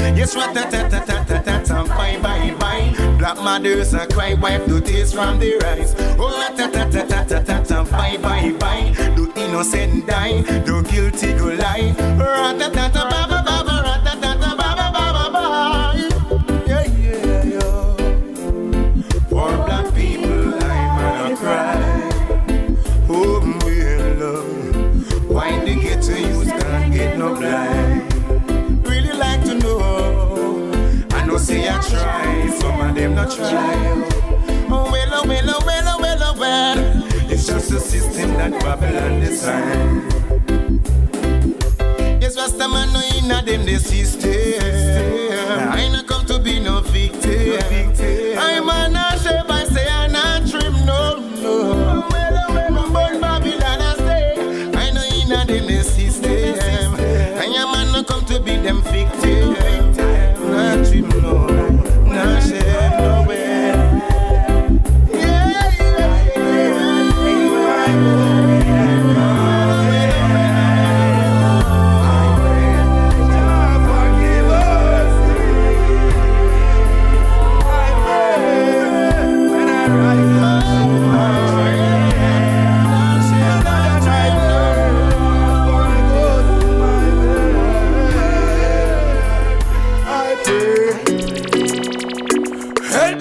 go 0.00 0.08
lie. 0.08 0.16
Yes, 0.16 0.36
rat-a-tat-tat-tat-tat, 0.36 1.88
bye, 1.88 2.18
bye, 2.22 2.54
bye. 2.58 3.16
Black 3.18 3.36
mothers 3.36 3.94
are 3.94 4.06
cry, 4.06 4.34
wipe 4.34 4.66
the 4.66 4.80
tears 4.80 5.12
from 5.12 5.38
their 5.38 5.64
eyes. 5.66 5.94
Oh, 6.18 6.30
rat-a-tat-tat-tat-tat, 6.40 7.90
bye, 7.90 8.16
bye, 8.18 8.52
bye. 8.58 8.92
The 9.16 9.32
innocent 9.36 10.06
die, 10.06 10.42
the 10.42 10.82
guilty 10.90 11.32
go 11.34 11.46
lie. 11.54 11.94
Rat-a-tat-tat-ba-ba-ba-ba, 12.18 12.20
rat-a-tat-tat-ba-ba-ba-ba. 12.20 13.49
Oh, 33.22 34.88
well, 34.90 35.10
oh, 35.12 35.28
well, 35.28 35.50
oh, 35.50 35.62
well, 35.66 35.88
oh, 35.88 35.98
well, 36.00 36.18
oh, 36.22 36.40
well. 36.40 37.30
It's 37.30 37.46
just 37.46 37.70
a 37.70 37.78
system 37.78 38.30
that 38.38 38.50
Babylon 38.62 39.20
design. 39.20 40.08
Yes, 42.18 42.38
Rasta 42.38 42.66
man 42.66 42.90
no 42.94 43.02
inna 43.18 43.42
them 43.42 43.66
the 43.66 43.76
system. 43.78 44.30
I 45.70 45.90
no 45.92 46.02
come 46.04 46.24
to 46.26 46.38
be 46.38 46.60
no 46.60 46.80
victim. 46.80 47.60
I'm 48.38 48.68
a 48.70 48.88
not 48.88 49.18
shape, 49.18 49.50
I 49.50 49.64
say 49.64 49.86
I 49.86 50.06
not 50.06 50.48
trim, 50.48 50.72
no, 50.86 51.18
no. 51.42 52.06
But 52.08 52.32
oh, 52.32 52.86
oh, 52.88 53.20
Babylon 53.20 53.82
I 53.82 53.96
say, 53.96 54.72
I 54.72 54.90
know 54.92 55.04
inna 55.04 55.44
them 55.44 55.66
the 55.66 55.84
system. 55.84 56.30
Man 57.72 57.92
no 57.92 58.02
come 58.02 58.24
to 58.24 58.40
be 58.40 58.56
them. 58.56 58.82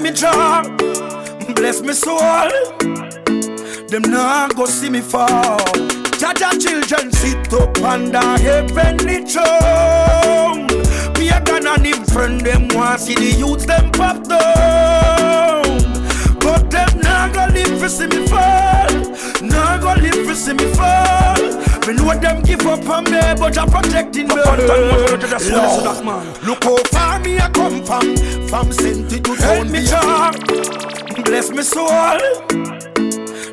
Me, 0.09 0.15
Jah, 0.15 0.63
bless 1.55 1.81
me 1.81 1.93
soul. 1.93 2.49
Them 3.89 4.01
nah 4.09 4.47
go 4.47 4.65
see 4.65 4.89
me 4.89 5.01
fall. 5.01 5.59
Jah 6.17 6.33
Jah 6.33 6.57
children 6.57 7.11
sit 7.11 7.53
up 7.53 7.77
under 7.83 8.19
heavenly 8.41 9.23
throne. 9.23 10.65
Me 11.13 11.29
a 11.29 11.39
gonna 11.45 11.77
him 11.77 12.03
friend 12.05 12.41
them 12.41 12.69
want 12.69 13.01
see 13.01 13.13
the 13.13 13.35
youths 13.37 13.67
them 13.67 13.91
pop 13.91 14.23
down. 14.27 15.77
But 16.39 16.71
them 16.71 17.01
nah 17.01 17.29
go 17.29 17.45
live 17.53 17.79
for 17.79 17.87
see 17.87 18.07
me 18.07 18.25
fall. 18.25 18.89
Nah 19.43 19.77
go 19.77 19.93
live 19.93 20.25
for 20.25 20.33
see 20.33 20.53
me 20.53 20.65
fall. 20.73 21.68
Me 21.87 21.93
know 21.95 22.13
them 22.19 22.41
give 22.43 22.65
up 22.65 22.87
on 22.89 23.03
me, 23.05 23.19
but 23.39 23.57
I'm 23.57 23.69
protecting 23.69 24.27
me. 24.27 24.35
Look 26.45 26.63
how 26.63 26.77
far 26.91 27.19
me 27.19 27.39
I 27.39 27.49
come 27.53 27.83
from, 27.83 28.15
from 28.47 28.71
city 28.71 29.19
to 29.19 29.35
town. 29.35 29.71
me 29.71 29.83
job, 29.85 30.35
bless 31.25 31.49
me 31.51 31.63
soul. 31.63 32.19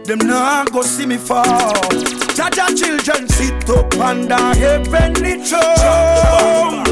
Them 0.06 0.18
not 0.18 0.70
go 0.72 0.82
see 0.82 1.06
me 1.06 1.16
fall. 1.16 1.72
Jah 2.34 2.50
Jah 2.50 2.68
children 2.76 3.26
sit 3.28 3.68
up 3.70 3.92
under 3.98 4.36
heavenly 4.54 5.42
throne. 5.42 6.84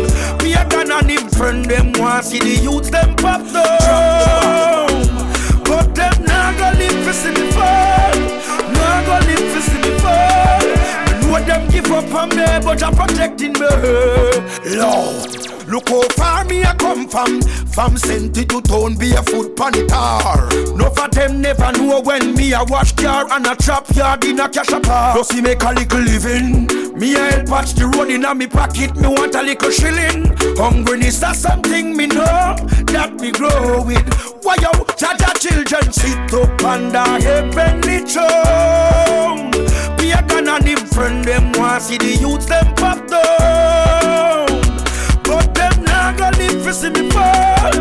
Me 0.43 0.55
a 0.55 0.67
gun 0.69 0.91
and 0.91 1.11
him 1.11 1.29
friend 1.29 1.65
them 1.65 1.93
want 1.99 2.25
see 2.25 2.41
the 2.41 2.57
youth 2.63 2.91
them 2.91 3.15
pop 3.17 3.41
down. 3.53 4.89
But 5.65 5.95
them 5.95 6.25
not 6.25 6.57
go 6.59 6.73
live 6.79 7.05
for 7.05 7.13
see 7.13 7.31
me 7.31 7.51
fall. 7.53 8.15
Not 8.73 9.07
go 9.07 9.19
live 9.27 9.53
for 9.53 9.74
I'm 12.85 12.95
protecting 12.95 13.55
me. 13.55 13.67
Lord. 14.77 15.55
Look 15.67 15.89
how 15.89 16.03
far 16.11 16.45
me 16.45 16.63
I 16.63 16.75
come 16.75 17.09
from. 17.09 17.41
From 17.41 17.97
Senti 17.97 18.45
to 18.45 18.61
town, 18.61 18.97
be 18.97 19.13
a 19.13 19.23
foot 19.23 19.57
panitar. 19.57 20.77
No 20.77 20.91
for 20.91 21.09
them 21.09 21.41
never 21.41 21.73
know 21.73 22.01
when 22.03 22.35
me 22.35 22.53
a 22.53 22.63
wash 22.65 22.93
car 22.93 23.27
and 23.33 23.47
a 23.47 23.57
trap 23.57 23.89
yard 23.97 24.25
in 24.25 24.39
a 24.39 24.49
cash 24.49 24.69
apart. 24.69 25.15
Plus 25.15 25.31
he 25.31 25.41
make 25.41 25.63
a 25.63 25.73
little 25.73 26.01
living. 26.01 26.67
Me 26.99 27.15
a 27.15 27.19
help 27.19 27.47
patch 27.47 27.73
the 27.73 27.87
road 27.87 28.11
in 28.11 28.25
a 28.25 28.35
me 28.35 28.47
pocket. 28.47 28.95
Me 28.97 29.09
want 29.09 29.35
a 29.35 29.43
little 29.43 29.71
shilling. 29.71 30.25
Hungriness 30.57 31.21
that's 31.21 31.39
something 31.39 31.97
me 31.97 32.07
know 32.07 32.55
that 32.93 33.15
me 33.19 33.33
grow 33.33 33.83
with. 33.83 34.07
Why 34.45 34.57
yo, 34.61 34.71
Jah 34.99 35.17
Jah 35.19 35.33
children 35.39 35.91
sit 35.91 36.35
up 36.35 36.63
under 36.63 36.99
heavenly 37.25 38.05
throne. 38.05 39.74
Gun 40.23 40.49
and 40.49 40.65
him 40.67 40.79
friend 40.89 41.25
them 41.25 41.53
want 41.53 41.83
see 41.83 41.99
the 41.99 42.17
youth 42.17 42.47
them 42.47 42.75
pop 42.75 42.99
down. 43.07 44.47
But 45.23 45.55
them 45.55 45.85
nah 45.85 46.13
go 46.17 46.31
live 46.39 46.63
for 46.63 46.73
see 46.73 46.91
me 46.91 47.11
fall. 47.11 47.73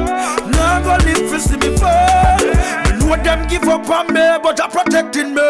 Nah 0.50 0.82
go 0.82 0.98
live 1.06 1.30
for 1.30 1.40
see 1.40 1.58
me 1.58 1.76
fall. 1.78 2.38
Me 2.86 2.92
know 3.00 3.16
them 3.24 3.48
give 3.48 3.64
up 3.64 3.90
on 3.90 4.08
me, 4.14 4.38
but 4.42 4.60
are 4.60 4.70
protecting 4.70 5.34
me. 5.34 5.42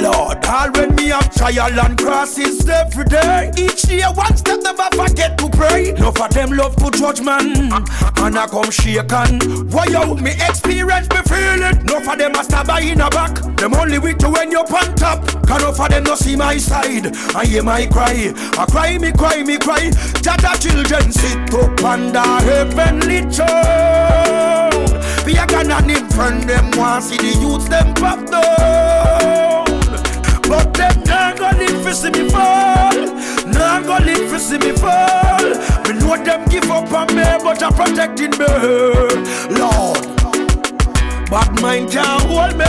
Lord, 0.00 0.44
all 0.46 0.70
when 0.72 0.94
me 0.96 1.08
have 1.08 1.32
trial 1.34 1.80
and 1.80 1.98
crosses 1.98 2.68
every 2.68 3.04
day. 3.04 3.50
Each 3.56 3.82
day 3.82 4.02
one 4.14 4.36
step, 4.36 4.60
never 4.62 4.88
forget 4.94 5.38
to 5.38 5.48
pray. 5.48 5.92
No 5.98 6.10
for 6.10 6.28
them 6.28 6.50
love 6.50 6.76
to 6.76 6.90
judge 6.90 7.20
man, 7.20 7.72
and 7.72 8.38
I 8.38 8.46
come 8.48 8.70
shaken. 8.70 9.40
Why 9.70 9.86
yo, 9.86 10.14
me 10.14 10.32
experience 10.32 11.08
me 11.10 11.22
feel 11.22 11.62
for 12.14 12.18
them 12.18 12.34
a 12.34 12.44
stab 12.44 12.70
in 12.82 13.00
a 13.00 13.10
back. 13.10 13.34
Them 13.56 13.74
only 13.74 13.98
with 13.98 14.22
you 14.22 14.30
when 14.30 14.50
you're 14.50 14.60
on 14.60 14.94
top. 14.94 15.26
Can 15.46 15.74
for 15.74 15.88
them 15.88 16.04
no 16.04 16.14
see 16.14 16.36
my 16.36 16.56
side. 16.56 17.14
I 17.34 17.44
hear 17.44 17.62
my 17.62 17.86
cry. 17.86 18.32
I 18.58 18.66
cry 18.66 18.98
me, 18.98 19.12
cry 19.12 19.42
me, 19.42 19.58
cry. 19.58 19.90
Jada 20.22 20.54
children 20.60 21.10
sit 21.10 21.54
up 21.54 21.82
under 21.82 22.20
heavenly 22.20 23.22
throne. 23.30 24.86
Be 25.24 25.36
a 25.36 25.46
gun 25.46 25.70
and 25.70 25.90
in 25.90 26.08
front 26.10 26.46
them 26.46 26.70
want 26.76 27.04
see 27.04 27.16
the 27.16 27.36
youths 27.40 27.68
them 27.68 27.94
pop 27.94 28.20
down. 28.30 29.64
But 30.48 30.74
them 30.74 31.02
nah 31.06 31.34
go 31.34 31.50
live 31.58 31.94
see 31.94 32.10
me 32.10 32.28
fall. 32.28 32.94
Nah 33.46 33.80
go 33.80 34.04
live 34.04 34.30
for 34.30 34.38
see 34.38 34.58
me 34.58 34.72
fall. 34.72 35.44
Me 35.86 35.98
know 35.98 36.16
them 36.22 36.44
give 36.48 36.70
up 36.70 36.92
on 36.92 37.08
me, 37.08 37.24
but 37.42 37.62
I'm 37.62 37.72
protecting 37.72 38.30
me, 38.38 39.58
Lord. 39.58 40.13
Bad 41.34 41.60
mind 41.60 41.90
can't 41.90 42.22
hold 42.30 42.56
me. 42.56 42.64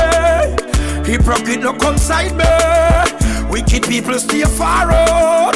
Hypocrite 1.05 1.59
no 1.59 1.71
come 1.73 1.99
side 1.99 2.35
me. 2.35 3.47
Wicked 3.47 3.83
people 3.83 4.17
stay 4.17 4.41
far 4.41 4.89
out. 4.89 5.55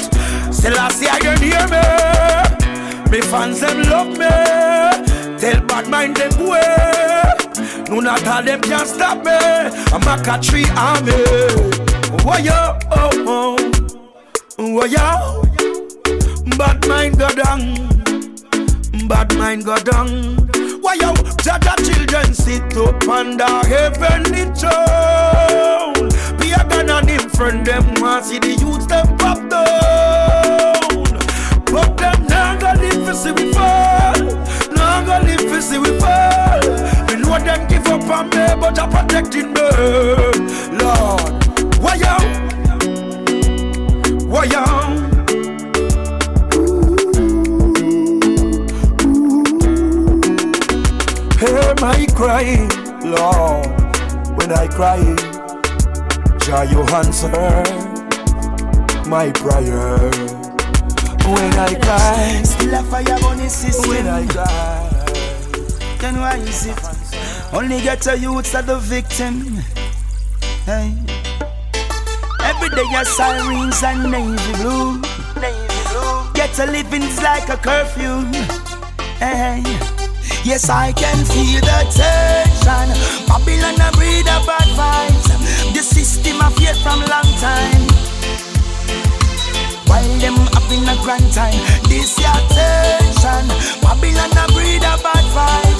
Still 0.53 0.77
I 0.77 0.91
see 0.91 1.07
I 1.07 1.17
don't 1.17 1.41
hear 1.41 1.65
me. 1.73 3.09
Me 3.09 3.21
fans 3.21 3.61
them 3.61 3.81
love 3.89 4.09
me. 4.09 4.29
Tell 5.39 5.59
bad 5.65 5.89
mind 5.89 6.17
them 6.17 6.37
way. 6.47 7.33
No 7.89 7.99
not 7.99 8.45
them 8.45 8.61
can 8.61 8.85
stop 8.85 9.25
me. 9.25 9.31
I'm 9.31 10.03
a 10.03 10.23
country 10.23 10.65
army. 10.77 11.23
Why 12.23 12.37
yo? 12.37 12.77
Oh 12.91 13.09
oh. 13.25 13.57
Why 14.57 14.85
yo? 14.85 15.41
Bad 16.59 16.87
mind 16.87 17.17
go 17.17 17.29
down. 17.29 17.73
Bad 19.07 19.35
mind 19.35 19.65
go 19.65 19.77
down. 19.77 20.58
Why 20.89 20.95
yo? 20.95 21.13
Jah 21.43 21.59
Jah 21.61 21.75
children 21.85 22.33
sit 22.33 22.75
up 22.75 23.07
under 23.07 23.45
heavenly 23.67 24.45
throne. 24.57 26.09
Gun 26.69 26.89
and 26.89 27.09
him 27.09 27.29
friend 27.29 27.63
them 27.63 27.83
want 28.01 28.25
see 28.25 28.39
the 28.39 28.55
youths 28.55 28.87
them 28.87 29.05
pop 29.17 29.37
down. 29.49 31.03
But 31.65 31.95
them 31.97 32.25
nah 32.25 32.55
go 32.57 32.73
live 32.81 33.05
for 33.05 33.13
see 33.13 33.31
we 33.31 33.53
fall. 33.53 34.17
Nah 34.73 35.05
go 35.05 35.19
live 35.27 35.41
for 35.41 35.61
see 35.61 35.77
we 35.77 35.99
fall. 35.99 36.59
Me 37.05 37.15
know 37.21 37.37
them 37.37 37.67
give 37.67 37.85
up 37.85 38.09
on 38.09 38.29
me, 38.29 38.47
but 38.59 38.79
I'm 38.79 38.89
protecting 38.89 39.53
me, 39.53 39.61
Lord. 40.79 41.45
Why 41.77 41.95
yo? 42.01 42.17
Why 44.25 44.45
yo? 44.45 44.88
Hear 51.39 51.73
my 51.79 52.05
cry, 52.15 52.67
Lord. 53.01 53.65
When 54.37 54.51
I 54.51 54.67
cry, 54.67 54.99
Jah 56.39 56.63
you 56.63 56.81
answer 56.93 57.29
my 59.07 59.31
prayer. 59.31 60.11
When 61.23 61.53
I 61.53 61.75
cry, 61.79 62.41
Still 62.43 62.73
a 62.73 62.83
fire 62.83 63.25
on 63.25 63.37
the 63.37 63.49
system. 63.49 63.89
when 63.89 64.07
I 64.07 64.27
cry, 64.27 64.89
Then 65.99 66.19
why 66.19 66.35
is 66.37 66.65
it? 66.65 66.77
Only 67.53 67.81
get 67.81 68.05
a 68.07 68.17
youths 68.17 68.53
are 68.55 68.61
the 68.61 68.77
victim. 68.77 69.63
Hey. 70.65 70.93
Every 72.43 72.69
day 72.69 72.83
a 72.97 73.05
sirens 73.05 73.81
and 73.83 74.11
navy 74.11 74.53
blue. 74.61 74.99
Navy 75.39 75.79
blue. 75.89 76.33
Get 76.33 76.59
a 76.59 76.65
living's 76.65 77.21
like 77.21 77.47
a 77.49 77.57
curfew. 77.57 78.25
Hey. 79.19 79.63
Yes, 80.43 80.69
I 80.69 80.93
can 80.93 81.25
feel 81.25 81.59
the 81.59 81.79
tension. 81.91 82.87
Babylon 83.27 83.79
a 83.81 83.91
breed 83.97 84.27
of 84.27 84.45
bad 84.47 84.69
vibes. 84.77 85.27
The 85.73 85.83
system 85.83 86.41
of 86.41 86.55
fear 86.55 86.73
from 86.75 86.99
long 87.01 87.29
time. 87.37 87.83
While 89.87 90.17
them 90.19 90.35
in 90.71 90.87
a 90.87 90.95
grand 91.03 91.31
time, 91.33 91.59
this 91.89 92.17
your 92.19 92.39
tension. 92.55 93.47
Babylon 93.81 94.31
a 94.37 94.47
breed 94.53 94.83
of 94.85 95.03
bad 95.03 95.25
vibes. 95.35 95.78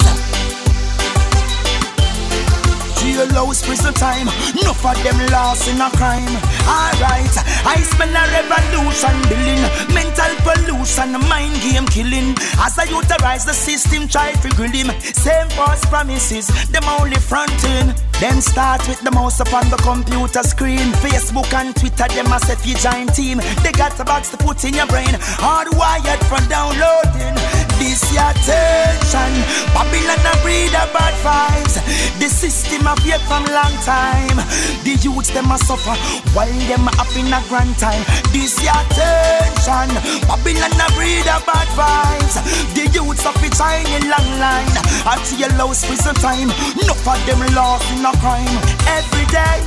Jailhouse 3.19 3.65
prison 3.65 3.93
time, 3.93 4.29
enough 4.55 4.85
of 4.85 4.95
them 5.03 5.19
lost 5.27 5.67
in 5.67 5.75
a 5.81 5.91
crime. 5.99 6.23
Alright, 6.63 7.35
I 7.67 7.75
spend 7.83 8.15
a 8.15 8.23
revolution 8.31 9.11
building, 9.27 9.59
mental 9.91 10.31
pollution, 10.47 11.19
mind 11.27 11.51
game 11.59 11.85
killing. 11.87 12.31
As 12.63 12.79
I 12.79 12.85
utilize 12.87 13.43
the 13.43 13.51
system, 13.51 14.07
try 14.07 14.31
to 14.31 14.49
grill 14.55 14.71
him. 14.71 14.87
Same 15.01 15.49
false 15.49 15.83
promises, 15.91 16.47
them 16.71 16.85
only 16.87 17.19
fronting. 17.19 17.91
Then 18.21 18.39
start 18.41 18.87
with 18.87 19.01
the 19.01 19.11
mouse 19.11 19.41
upon 19.41 19.69
the 19.69 19.77
computer 19.83 20.43
screen. 20.43 20.95
Facebook 21.03 21.51
and 21.51 21.75
Twitter, 21.75 22.07
them 22.07 22.31
a 22.31 22.39
set 22.39 22.63
giant 22.79 23.15
team. 23.15 23.39
They 23.63 23.73
got 23.73 23.97
the 23.97 24.05
box 24.05 24.29
to 24.31 24.37
put 24.37 24.63
in 24.63 24.75
your 24.75 24.87
brain, 24.87 25.11
hardwired 25.43 26.23
for 26.31 26.39
downloading. 26.47 27.35
This 27.79 28.11
your 28.11 28.33
tension, 28.43 29.33
Babylon 29.71 30.19
a 30.27 30.33
breed 30.43 30.75
of 30.75 30.91
bad 30.91 31.15
vibes. 31.23 31.79
The 32.19 32.27
system 32.27 32.85
of 32.85 32.99
yet 33.05 33.21
from 33.21 33.45
long 33.45 33.71
time. 33.87 34.35
The 34.83 34.99
youths 34.99 35.31
them 35.31 35.51
a 35.51 35.57
suffer 35.57 35.95
while 36.35 36.59
them 36.67 36.87
up 36.99 37.09
in 37.15 37.31
a 37.31 37.39
grand 37.47 37.77
time. 37.79 38.03
This 38.35 38.59
your 38.59 38.83
tension, 38.91 39.95
Babylon 40.27 40.75
a 40.75 40.87
breed 40.99 41.27
of 41.31 41.45
bad 41.47 41.69
vibes. 41.79 42.35
The 42.75 42.91
youths 42.91 43.25
of 43.25 43.39
it 43.43 43.55
shining 43.55 44.09
long 44.11 44.29
line. 44.43 44.75
At 45.07 45.23
lost 45.57 45.87
prison 45.87 46.15
time, 46.15 46.51
enough 46.83 47.07
of 47.07 47.19
them 47.25 47.39
lost 47.55 47.87
in 47.95 48.03
a 48.03 48.11
crime. 48.19 48.59
Every 48.91 49.25
day, 49.31 49.63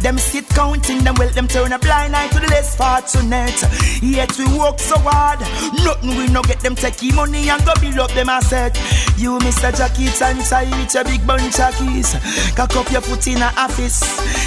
them 0.00 0.16
sit 0.16 0.48
counting 0.48 1.04
them 1.04 1.14
well, 1.18 1.28
them 1.30 1.48
turn 1.48 1.72
a 1.72 1.78
blind 1.78 2.16
eye 2.16 2.28
to 2.28 2.40
the 2.40 2.48
less 2.48 2.74
fortunate. 2.74 3.60
Yet 4.02 4.36
we 4.38 4.46
work 4.58 4.80
so 4.80 4.96
hard, 4.98 5.40
nothing 5.84 6.16
we 6.16 6.28
no 6.28 6.42
get 6.42 6.60
them 6.60 6.74
take 6.74 7.02
money 7.14 7.41
and 7.48 7.64
go 7.64 7.72
build 7.80 7.98
up 7.98 8.10
them 8.12 8.28
asset. 8.28 8.76
You 9.16 9.38
Mr. 9.38 9.74
Jackie 9.76 10.06
Tansai 10.06 10.70
with 10.78 10.94
your 10.94 11.04
big 11.04 11.26
bunch 11.26 11.60
of 11.60 11.74
keys. 11.76 12.14
Cock 12.54 12.76
up 12.76 12.90
your 12.90 13.00
foot 13.00 13.26
in 13.26 13.42
a 13.42 13.50
office. 13.56 14.02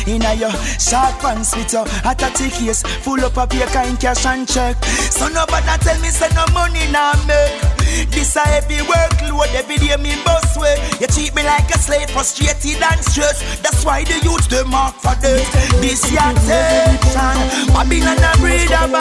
In 0.08 0.22
a 0.22 0.34
your 0.34 0.52
short 0.80 1.16
pants 1.20 1.56
with 1.56 1.72
your 1.74 1.86
hot 2.04 2.20
case. 2.20 2.84
Full 3.04 3.24
up 3.24 3.38
of 3.38 3.54
your 3.54 3.68
kind 3.68 4.00
cash 4.00 4.26
and 4.26 4.48
check. 4.48 4.76
So 4.86 5.28
nobody 5.30 5.66
tell 5.84 6.00
me 6.02 6.10
say 6.10 6.30
no 6.36 6.46
money 6.54 6.86
now 6.92 7.14
make. 7.28 7.76
This 8.12 8.36
a 8.36 8.42
heavy 8.42 8.82
workload 8.84 9.54
every 9.56 9.78
day 9.78 9.96
me 9.98 10.16
boss 10.26 10.58
way. 10.58 10.76
You 11.00 11.08
treat 11.08 11.34
me 11.36 11.44
like 11.44 11.70
a 11.70 11.78
slave, 11.78 12.10
frustrated 12.10 12.82
and 12.82 13.00
stressed. 13.06 13.64
That's 13.64 13.86
why 13.86 14.04
the 14.04 14.20
youth 14.24 14.50
they 14.50 14.64
mark 14.64 14.96
for 14.96 15.16
this. 15.22 15.48
This 15.80 16.12
your 16.12 16.34
tension. 16.44 17.38
Babylon 17.72 18.20
a 18.20 18.32
breed 18.38 18.72
of. 18.72 18.92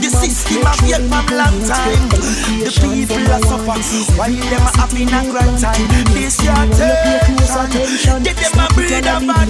The 0.00 0.05
system 0.30 0.66
a 0.66 0.72
fear 0.82 0.98
from 1.08 1.26
long 1.36 1.58
time. 1.66 2.08
The 2.10 2.70
people 2.82 3.22
are 3.30 3.42
suffer 3.46 3.78
while 4.18 4.30
them 4.30 4.62
a 4.62 4.70
happy 4.76 5.02
in 5.02 5.14
a 5.14 5.22
grand 5.30 5.58
time. 5.60 5.86
This 6.14 6.42
your 6.42 6.66
tension. 6.66 8.22
Get 8.22 8.36
them 8.36 8.58
a 8.58 8.66
breed 8.74 9.06
of 9.06 9.26
bad 9.26 9.48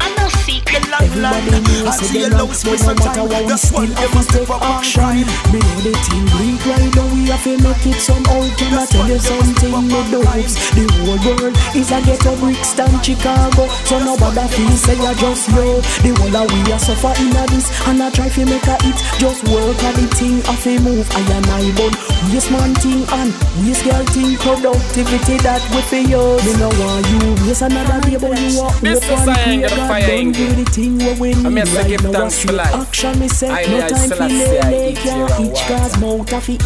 I 0.00 0.14
know 0.14 0.28
secret 0.28 0.45
the 0.66 0.80
long 0.90 1.02
Everybody 1.06 1.50
knows 1.62 1.96
say 1.96 2.28
them 2.28 2.36
wrong, 2.36 2.50
but 2.50 2.80
no 2.82 2.92
matter 2.94 3.24
what 3.24 3.44
we 3.46 3.56
still 3.56 3.92
have 3.94 4.12
to 4.12 4.22
take 4.26 4.50
action. 4.50 5.26
Me 5.52 5.58
know 5.62 5.78
the 5.86 5.92
thing 6.04 6.26
bleed 6.34 6.60
right 6.66 6.90
now, 6.96 7.06
we 7.14 7.30
have 7.30 7.44
to 7.44 7.54
make 7.62 7.86
it 7.86 7.98
somehow. 8.00 8.42
Can 8.56 8.74
I 8.74 8.84
tell 8.86 9.08
you 9.08 9.18
something? 9.18 9.72
Me 9.86 10.00
dopes, 10.10 10.54
the 10.74 10.84
whole 11.00 11.20
world 11.24 11.54
is 11.76 11.90
a 11.92 11.98
ghetto 12.02 12.36
Brixton, 12.36 12.92
Chicago. 13.02 13.68
So 13.86 13.98
nobody 14.02 14.44
feel 14.52 14.76
say 14.76 14.98
I 14.98 15.14
just 15.14 15.48
yo. 15.54 15.80
The 16.04 16.10
whole 16.18 16.36
of 16.36 16.50
we 16.52 16.72
are 16.72 16.80
suffer 16.80 17.14
in 17.22 17.36
a 17.36 17.44
this, 17.48 17.70
and 17.86 18.02
I 18.02 18.10
try 18.10 18.28
to 18.28 18.42
make 18.44 18.66
a 18.66 18.76
it. 18.84 18.98
Just 19.22 19.46
work 19.48 19.78
on 19.86 19.94
the 19.96 20.06
thing, 20.18 20.42
I 20.44 20.54
fi 20.56 20.78
move. 20.78 21.06
I 21.14 21.20
and 21.36 21.46
I 21.46 21.70
but 21.78 21.94
waste 22.32 22.50
man 22.50 22.74
thing 22.82 23.04
and 23.08 23.30
waste 23.62 23.84
girl 23.84 24.04
thing. 24.12 24.36
Productivity 24.42 25.36
that 25.46 25.62
we 25.72 25.80
fi 25.86 26.00
use. 26.04 26.44
Me 26.44 26.52
no 26.60 26.68
want 26.80 27.06
you 27.08 27.46
waste 27.46 27.62
another 27.62 28.00
day, 28.04 28.16
but 28.20 28.36
you 28.36 28.58
want 28.58 28.74
This 28.82 29.00
is 29.00 29.10
and 29.10 29.30
a 29.30 29.34
pray 29.34 29.44
ain't 29.46 29.62
got 29.62 29.72
a 29.72 29.76
God 29.76 29.88
fire 29.88 30.06
don't 30.06 30.10
ain't 30.10 30.34
do 30.36 30.55
the 30.56 30.64
thing 30.64 30.96
we 31.20 31.34
mean, 31.34 31.58
I 31.58 31.64
say 31.64 31.76
Right 31.76 31.88
give 31.88 32.02
now, 32.12 32.28
for 32.30 32.52
life. 32.52 32.74
Action 32.74 33.18
me 33.18 33.28
say, 33.28 33.50
I 33.50 33.66
no 33.66 33.84
I 33.84 33.88
time 33.88 34.08
for 34.08 34.24
a 34.24 34.28
lay 34.28 34.94
can't 34.94 35.30
and 35.30 35.46
each 35.46 35.60
cause 35.68 36.00
mouth 36.00 36.32
a 36.32 36.40
fi 36.40 36.52
eat. 36.52 36.62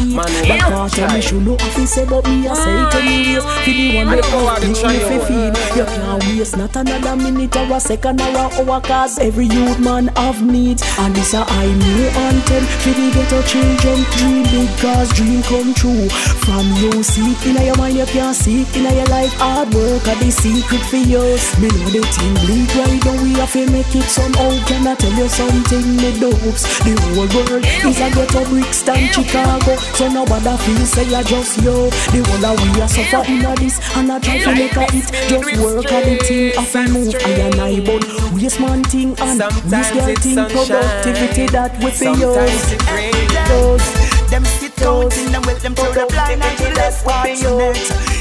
Yeah. 0.46 0.70
part 0.70 0.98
of 0.98 1.12
me 1.12 1.20
should 1.20 1.42
know 1.42 1.54
a 1.54 1.68
fi 1.74 1.84
say, 1.84 2.06
but 2.06 2.24
me 2.28 2.46
a 2.46 2.54
say 2.54 2.70
it 2.70 2.94
anyways. 2.94 3.44
For 3.64 3.72
the 3.74 3.96
one 3.96 4.08
I 4.08 4.16
that 4.16 4.30
know 4.30 4.46
how 4.46 4.54
to 4.54 4.60
think 4.60 4.78
try 4.78 4.92
me 4.92 4.98
fi 5.00 5.18
feed. 5.26 5.54
You 5.76 5.84
can't 5.84 6.22
waste 6.30 6.56
not 6.56 6.76
another 6.76 7.16
minute 7.16 7.56
or 7.56 7.76
a 7.76 7.80
second 7.80 8.20
or 8.20 8.30
a 8.30 8.46
hour 8.62 8.80
cause 8.80 9.18
every 9.18 9.46
youth 9.46 9.80
man 9.80 10.06
have 10.14 10.42
needs. 10.46 10.82
And 10.98 11.14
this 11.14 11.34
a 11.34 11.42
I 11.42 11.66
new 11.66 12.06
anthem 12.30 12.64
for 12.82 12.94
the 12.94 13.06
ghetto 13.10 13.42
children. 13.42 13.98
Dream 14.14 14.42
big 14.54 14.70
cause 14.78 15.10
dream 15.12 15.42
come 15.42 15.74
true. 15.74 16.08
From 16.46 16.66
you 16.78 17.02
see 17.02 17.34
it 17.34 17.46
in 17.46 17.66
your 17.66 17.76
mind, 17.76 17.96
you 17.96 18.06
can't 18.06 18.36
see 18.36 18.62
it 18.62 18.76
in 18.76 18.84
your 18.84 19.06
life. 19.06 19.32
Hard 19.42 19.74
work 19.74 20.06
are 20.06 20.18
the 20.22 20.30
secret 20.30 20.82
for 20.86 21.02
yours. 21.02 21.42
Me 21.58 21.68
know 21.68 21.90
the 21.90 22.02
thing 22.14 22.34
bleed 22.46 22.70
right 22.78 23.00
now. 23.04 23.22
We 23.22 23.34
have 23.34 23.52
to 23.52 23.66
make 23.80 23.96
it 23.96 24.08
somehow. 24.08 24.50
Can 24.66 24.86
I 24.86 24.94
tell 24.94 25.12
you 25.12 25.28
something? 25.28 25.96
Me 25.96 26.12
dopes. 26.20 26.62
The 26.84 26.92
whole 27.00 27.28
world 27.32 27.64
is 27.64 28.00
a 28.00 28.08
ghetto 28.12 28.44
Brixton, 28.48 29.08
Chicago. 29.12 29.76
So 29.96 30.08
nobody 30.08 30.52
feel 30.64 30.84
say 30.86 31.14
I 31.14 31.22
just 31.22 31.62
yo. 31.62 31.88
The 32.12 32.20
whole 32.26 32.44
of 32.44 32.60
we 32.60 32.82
are 32.82 32.88
suffer 32.88 33.24
in 33.30 33.44
a 33.44 33.54
this 33.56 33.80
and 33.96 34.12
I 34.12 34.18
try 34.20 34.38
to 34.38 34.52
make 34.54 34.76
a 34.76 34.84
it. 34.92 35.08
Just 35.28 35.48
work 35.62 35.92
on 35.92 36.02
the 36.04 36.16
thing. 36.20 36.52
Have 36.56 36.72
to 36.72 36.92
move. 36.92 37.14
I 37.14 37.30
and 37.48 37.60
I 37.60 37.80
but 37.80 38.04
waste 38.34 38.60
man 38.60 38.84
thing 38.84 39.16
and 39.18 39.40
waste 39.70 39.92
girl 39.94 40.14
thing. 40.16 40.36
Productivity 40.36 41.46
that 41.48 41.72
we 41.82 41.90
feel 41.90 42.14
Sometimes 42.14 42.72
it 42.72 42.82
rains. 42.92 44.30
Them 44.30 44.44
sit 44.80 44.86
counting 44.86 45.32
them 45.32 45.42
with 45.42 45.60
them 45.62 45.74
through 45.74 45.92
the 45.92 46.06
blind 46.08 46.42
and 46.42 46.58
the 46.58 46.70
less 46.74 47.02
fortunate. 47.02 47.76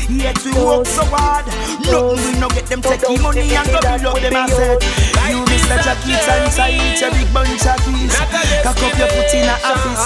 Yet 0.09 0.37
we 0.43 0.51
work 0.53 0.85
so 0.85 1.03
hard. 1.05 1.45
Nothing 1.87 2.33
we 2.33 2.39
no 2.39 2.47
get 2.49 2.65
them 2.67 2.81
taking 2.81 3.21
money 3.21 3.55
and 3.55 3.67
go 3.71 3.79
below 3.79 4.13
them 4.19 4.35
asset. 4.35 4.83
You 5.29 5.45
Mr. 5.45 5.77
Jackie 5.83 6.17
inside 6.17 6.75
each 6.75 7.01
a 7.01 7.09
big 7.11 7.31
bunch 7.33 7.65
of 7.65 7.77
keys. 7.85 8.15
Cock 8.63 8.81
up 8.81 8.97
your 8.97 9.07
foot 9.07 9.33
in 9.33 9.47
a 9.47 9.55
office. 9.63 10.05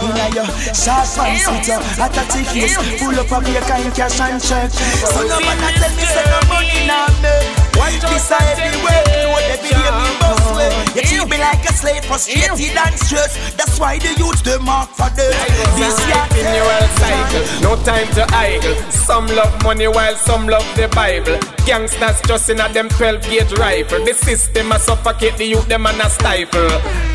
In 0.00 0.16
a 0.16 0.26
your 0.32 0.48
sharp 0.72 1.06
pants 1.16 1.46
with 1.48 1.68
your 1.68 1.80
hot 1.98 2.16
a 2.16 2.24
tickets. 2.32 2.76
Full 3.00 3.18
up 3.18 3.32
of 3.32 3.48
your 3.48 3.62
kind 3.62 3.92
cash 3.94 4.20
and 4.20 4.40
check. 4.40 4.70
So 4.70 5.20
no 5.26 5.36
one 5.36 5.58
tell 5.58 5.92
me 5.96 6.04
say 6.06 6.24
no 6.24 6.40
money 6.48 6.86
now 6.86 7.69
This 7.88 8.30
a 8.30 8.38
everywhere. 8.52 9.04
Know 9.24 9.36
every 9.48 9.70
day 9.70 9.90
me 9.96 10.10
bust 10.20 10.54
way. 10.56 10.70
You 10.94 11.02
treat 11.02 11.28
me 11.30 11.38
like 11.38 11.64
a 11.64 11.72
slave, 11.72 12.04
frustrated 12.04 12.76
and 12.76 12.98
stressed. 12.98 13.56
That's 13.56 13.78
why 13.80 13.98
the 13.98 14.12
youth 14.18 14.42
them 14.44 14.64
mark 14.64 14.90
for 14.90 15.08
them. 15.10 15.32
This 15.80 15.96
Continual 16.04 16.86
cycle, 17.00 17.44
no 17.62 17.76
time 17.84 18.08
to 18.14 18.26
idle. 18.34 18.74
Some 18.90 19.26
love 19.28 19.52
money 19.62 19.88
while 19.88 20.16
some 20.16 20.46
love 20.46 20.66
the 20.76 20.88
Bible. 20.88 21.38
Gangsters 21.66 22.20
just 22.26 22.50
in 22.50 22.60
a 22.60 22.68
them 22.72 22.88
12 22.88 23.22
gauge 23.22 23.52
rifle. 23.58 24.04
The 24.04 24.14
system 24.14 24.72
a 24.72 24.78
suffocate 24.78 25.36
the 25.36 25.46
youth, 25.46 25.68
them 25.68 25.86
and 25.86 26.00
a 26.00 26.10
stifle. 26.10 26.70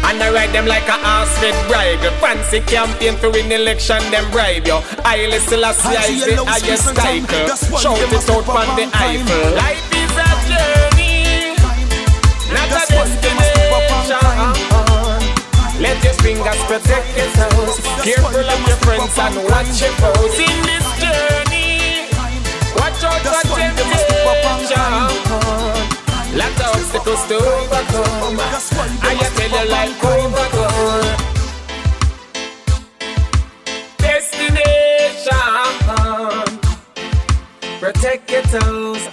And 0.05 0.21
I 0.21 0.31
ride 0.33 0.53
them 0.53 0.65
like 0.65 0.87
a 0.87 0.97
ass 1.01 1.29
with 1.41 1.57
bridle. 1.67 2.11
Fancy 2.19 2.59
campaign 2.61 3.15
to 3.19 3.29
win 3.29 3.51
election, 3.51 3.99
them 4.11 4.29
bribe 4.31 4.67
you. 4.67 4.79
I 5.03 5.27
listen 5.27 5.61
last 5.61 5.83
year 5.85 6.35
the 6.35 6.45
highest 6.45 6.95
title. 6.95 7.55
Shout 7.77 7.97
it 7.99 8.29
out 8.29 8.49
on 8.49 8.75
the 8.75 8.89
Eiffel. 8.93 9.94
Not 12.69 12.89
a 12.89 12.93
destination. 12.93 14.55
Let 15.79 16.03
your 16.03 16.13
fingers 16.23 16.61
protect 16.65 17.17
your 17.17 17.29
toes. 17.35 17.79
Careful 18.03 18.49
of 18.49 18.61
your 18.67 18.77
friends 18.77 19.17
and 19.19 19.35
watch 19.49 19.81
your 19.81 19.91
foes 19.99 20.39
in 20.39 20.57
this 20.63 20.87
journey. 21.01 22.07
Watch 22.75 23.03
out 23.03 23.21
for 23.21 23.43
temptation. 23.55 24.35
Lot 26.35 26.59
of 26.59 26.75
obstacles 26.75 27.23
to 27.27 27.35
overcome. 27.35 28.39
I 29.01 29.15
tell 29.35 29.51
you 29.51 29.65
like 29.69 30.03
overcome. 30.03 31.07
Destination. 33.97 35.35
Protect 37.79 38.31
your 38.31 38.43
toes. 38.43 39.03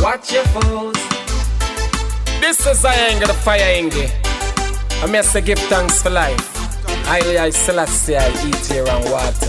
Watch 0.00 0.32
your 0.32 0.44
foes. 0.44 1.11
This 2.42 2.66
is 2.66 2.84
I 2.84 2.92
ain't 3.06 3.24
the 3.24 3.32
fire 3.32 3.60
Engie. 3.60 4.10
I 5.00 5.06
must 5.06 5.32
give 5.44 5.60
thanks 5.70 6.02
for 6.02 6.10
life. 6.10 6.50
I, 7.06 7.38
I 7.38 7.50
Selassie, 7.50 8.16
I 8.16 8.28
eat 8.44 8.66
here 8.66 8.84
and 8.84 9.04
water. 9.12 9.46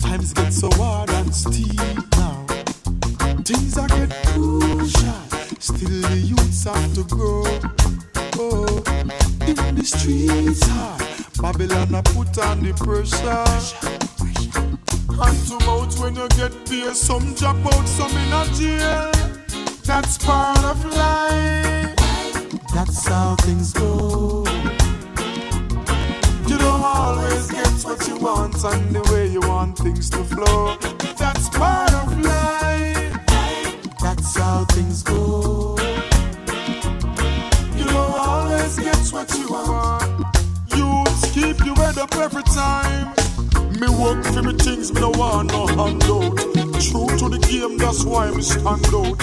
Times 0.00 0.32
get 0.32 0.50
so 0.50 0.70
hard 0.76 1.10
and 1.10 1.34
steep 1.34 1.76
now. 2.16 2.46
Things 3.44 3.76
are 3.76 3.88
get 3.88 4.10
crucial. 4.28 5.12
Still 5.60 6.00
the 6.08 6.16
youths 6.24 6.64
have 6.64 6.94
to 6.94 7.04
grow. 7.04 7.44
In 8.38 9.74
the 9.74 9.82
streets 9.82 10.66
hard. 10.66 11.02
Babylon 11.40 11.94
a 11.94 12.02
put 12.02 12.36
on 12.38 12.60
the 12.60 12.74
pressure. 12.74 13.46
Hand 15.16 15.46
to 15.48 15.58
mouth 15.64 15.98
when 15.98 16.16
you 16.16 16.28
get 16.36 16.52
paid. 16.68 16.94
Some 16.94 17.34
drop 17.34 17.56
out, 17.64 17.88
some 17.88 18.10
in 18.10 18.32
a 18.32 18.44
jail. 18.52 19.10
That's 19.84 20.18
part 20.18 20.62
of 20.64 20.84
life. 20.84 21.96
That's 22.74 23.08
how 23.08 23.36
things 23.36 23.72
go. 23.72 24.44
You 26.46 26.58
don't 26.58 26.84
always 26.84 27.50
get 27.50 27.72
what 27.84 28.06
you 28.06 28.18
want 28.18 28.62
and 28.64 28.94
the 28.94 29.02
way 29.12 29.28
you 29.28 29.40
want 29.40 29.78
things 29.78 30.10
to 30.10 30.22
flow. 30.24 30.76
That's 31.16 31.48
part 31.48 31.94
of 31.94 32.20
life. 32.20 33.16
That's 34.02 34.36
how 34.36 34.66
things 34.66 35.02
go. 35.02 35.76
Always 38.66 38.78
get 38.80 39.12
what 39.12 39.38
you 39.38 39.48
want. 39.48 40.26
Youths 40.74 41.30
keep 41.30 41.64
you 41.64 41.72
head 41.76 41.98
up 41.98 42.12
every 42.16 42.42
time. 42.42 43.14
Me 43.78 43.86
work 43.94 44.24
for 44.24 44.42
me 44.42 44.54
things, 44.54 44.92
me 44.92 45.02
no 45.02 45.10
want 45.10 45.52
no 45.52 45.68
handout. 45.68 46.34
True 46.82 47.06
to 47.14 47.28
the 47.30 47.38
game, 47.46 47.78
that's 47.78 48.04
why 48.04 48.28
me 48.32 48.42
stand 48.42 48.84
out. 48.90 49.14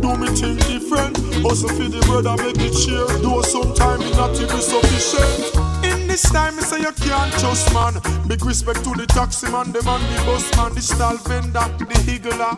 Do 0.00 0.16
me 0.16 0.28
thing 0.38 0.54
different, 0.70 1.18
also 1.44 1.66
for 1.66 1.88
the 1.90 1.98
brother 2.06 2.40
make 2.44 2.62
it 2.62 2.78
cheer. 2.78 3.02
Though 3.18 3.42
sometimes 3.42 4.06
it 4.06 4.14
not 4.14 4.38
even 4.38 4.62
sufficient. 4.62 5.50
In 5.82 6.06
this 6.06 6.22
time, 6.30 6.54
me 6.54 6.62
say 6.62 6.78
you 6.78 6.92
can't 7.02 7.32
trust 7.42 7.74
man. 7.74 7.98
Big 8.28 8.44
respect 8.44 8.84
to 8.84 8.94
the 8.94 9.06
taxi 9.08 9.50
man, 9.50 9.72
the 9.72 9.82
man, 9.82 9.98
the 10.14 10.22
bus 10.26 10.46
man, 10.56 10.74
the 10.76 10.80
stall 10.80 11.16
vendor, 11.26 11.66
the 11.74 11.98
higgler. 12.06 12.54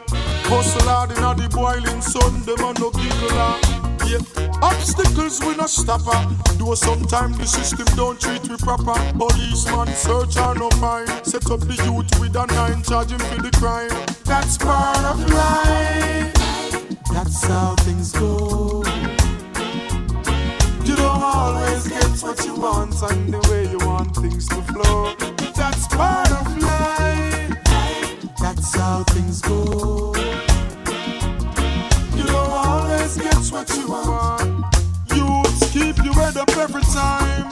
Hustle 0.53 0.83
hard 0.85 1.09
in 1.09 1.25
the 1.41 1.49
boiling 1.49 2.03
sun, 2.03 2.45
the 2.45 2.55
man 2.61 2.77
no 2.77 2.91
giggler. 2.93 3.57
Yeah. 4.05 4.54
Obstacles 4.65 5.41
we 5.41 5.49
not 5.49 5.59
no 5.59 5.67
stopper. 5.67 6.21
Though 6.57 6.75
sometimes 6.75 7.37
the 7.37 7.47
system 7.47 7.85
don't 7.97 8.19
treat 8.19 8.49
we 8.49 8.57
proper. 8.57 8.97
Policeman 9.19 9.89
search 9.89 10.39
and 10.39 10.59
no 10.59 10.71
find. 10.81 11.07
Set 11.23 11.51
up 11.51 11.61
the 11.61 11.77
youth 11.85 12.09
with 12.19 12.35
a 12.35 12.47
nine, 12.47 12.83
charge 12.83 13.12
him 13.12 13.19
for 13.19 13.43
the 13.43 13.51
crime. 13.61 13.91
That's 14.25 14.57
part 14.57 15.05
of 15.05 15.21
life. 15.31 16.33
That's 17.12 17.45
how 17.45 17.75
things 17.81 18.12
go. 18.12 18.83
You 20.89 20.97
don't 20.97 21.23
always 21.23 21.87
get 21.87 22.23
what 22.23 22.43
you 22.47 22.55
want 22.55 23.03
and 23.03 23.35
the 23.35 23.41
way 23.51 23.69
you 23.71 23.79
want 23.87 24.17
things 24.17 24.49
to 24.49 24.62
flow. 24.73 25.15
That's 25.55 25.87
part 25.89 26.33
of 26.33 26.57
life. 26.62 27.53
That's 28.41 28.75
how 28.75 29.05
things 29.09 29.43
go. 29.43 30.15
Always 33.05 33.19
get 33.19 33.53
what 33.53 33.69
you 33.77 33.89
want. 33.89 34.65
Youths 35.15 35.71
keep 35.75 36.03
you 36.03 36.13
head 36.15 36.39
up 36.39 36.49
every 36.57 36.81
time. 36.81 37.51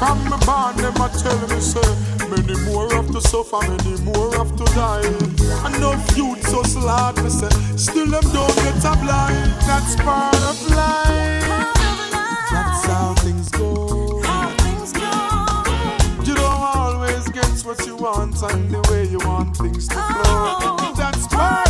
From 0.00 0.18
my 0.28 0.36
band, 0.44 0.80
them 0.80 0.96
a 0.96 1.08
tell 1.08 1.38
me 1.46 1.60
say, 1.60 1.80
many 2.28 2.58
more 2.66 2.90
have 2.90 3.06
to 3.12 3.20
suffer, 3.20 3.60
many 3.60 4.02
more 4.02 4.32
have 4.34 4.56
to 4.56 4.64
die. 4.74 5.06
Enough 5.68 6.16
youths 6.16 6.50
so 6.50 6.64
hard, 6.80 7.22
me 7.22 7.30
say, 7.30 7.48
still 7.76 8.06
them 8.06 8.24
don't 8.32 8.56
get 8.56 8.84
a 8.84 8.96
blind. 8.98 9.52
That's 9.68 9.94
part 10.02 10.34
of 10.34 10.70
life. 10.70 11.46
That's 12.50 12.86
how 12.86 13.14
things 13.18 13.48
go. 13.50 14.20
How 14.22 14.50
things 14.64 14.92
go. 14.92 16.24
You 16.24 16.34
don't 16.34 16.60
always 16.74 17.28
get 17.28 17.46
what 17.64 17.86
you 17.86 17.94
want 17.94 18.42
and 18.42 18.68
the 18.68 18.82
way 18.90 19.06
you 19.06 19.20
want 19.20 19.56
things 19.56 19.86
to 19.86 19.94
flow. 19.94 20.02
Oh, 20.26 20.94
That's 20.96 21.28
part 21.28 21.38
of 21.38 21.38
life. 21.38 21.66
That's 21.66 21.69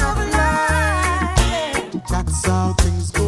how 2.51 2.73
things 2.73 3.13
go. 3.13 3.20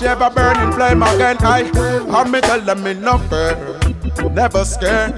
Touch 0.00 0.08
ever 0.08 0.30
burning 0.30 0.72
flame 0.72 1.02
again. 1.02 1.36
I, 1.40 1.70
I 2.08 2.24
me 2.28 2.40
tell 2.40 2.60
them 2.60 2.82
me 2.82 2.94
no 2.94 3.18
fear, 3.18 3.54
never 4.30 4.64
scared. 4.64 5.14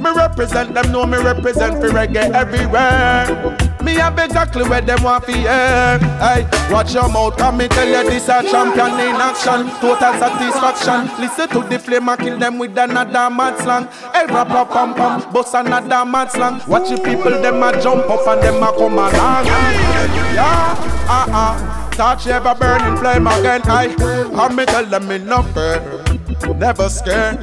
Me 0.00 0.10
represent 0.16 0.72
them, 0.72 0.92
know 0.92 1.04
me 1.04 1.18
represent 1.18 1.74
for 1.74 1.90
reggae 1.90 2.32
everywhere. 2.32 3.26
Me 3.82 3.94
have 3.96 4.18
exactly 4.18 4.66
where 4.66 4.80
them 4.80 5.02
want 5.02 5.24
to 5.26 5.32
hear. 5.32 5.98
Hey, 6.24 6.48
watch 6.72 6.94
your 6.94 7.06
mouth, 7.10 7.36
come 7.36 7.58
me 7.58 7.68
tell 7.68 7.86
you 7.86 8.10
this 8.10 8.28
a 8.28 8.42
champion 8.42 8.98
in 8.98 9.20
action. 9.20 9.68
Total 9.80 10.14
satisfaction. 10.18 11.20
Listen 11.20 11.48
to 11.50 11.68
the 11.68 11.78
flame 11.78 12.08
and 12.08 12.18
kill 12.18 12.38
them 12.38 12.58
with 12.58 12.78
another 12.78 13.28
mad 13.28 13.58
slang. 13.58 13.86
Hey, 14.14 14.24
rap, 14.32 14.48
rap, 14.48 14.70
pam, 14.70 14.94
pam, 14.94 15.32
bust 15.34 15.52
another 15.52 16.10
mad 16.10 16.32
slang. 16.32 16.62
Watch 16.66 16.88
the 16.88 16.96
people, 16.96 17.30
them 17.30 17.62
a 17.62 17.78
jump 17.82 18.08
up 18.08 18.26
and 18.26 18.42
them 18.42 18.62
a 18.62 18.72
come 18.72 18.94
along. 18.94 19.12
Yeah, 19.12 20.74
ah, 21.08 21.28
ah. 21.28 21.73
Touch 21.96 22.26
ever 22.26 22.54
burning 22.56 22.96
flame 22.98 23.26
again. 23.28 23.62
I, 23.66 23.94
I 24.34 24.52
me 24.52 24.64
tell 24.66 24.84
them 24.84 25.06
me 25.06 25.18
no 25.18 25.42
fear, 25.42 25.80
never 26.56 26.88
scared. 26.88 27.38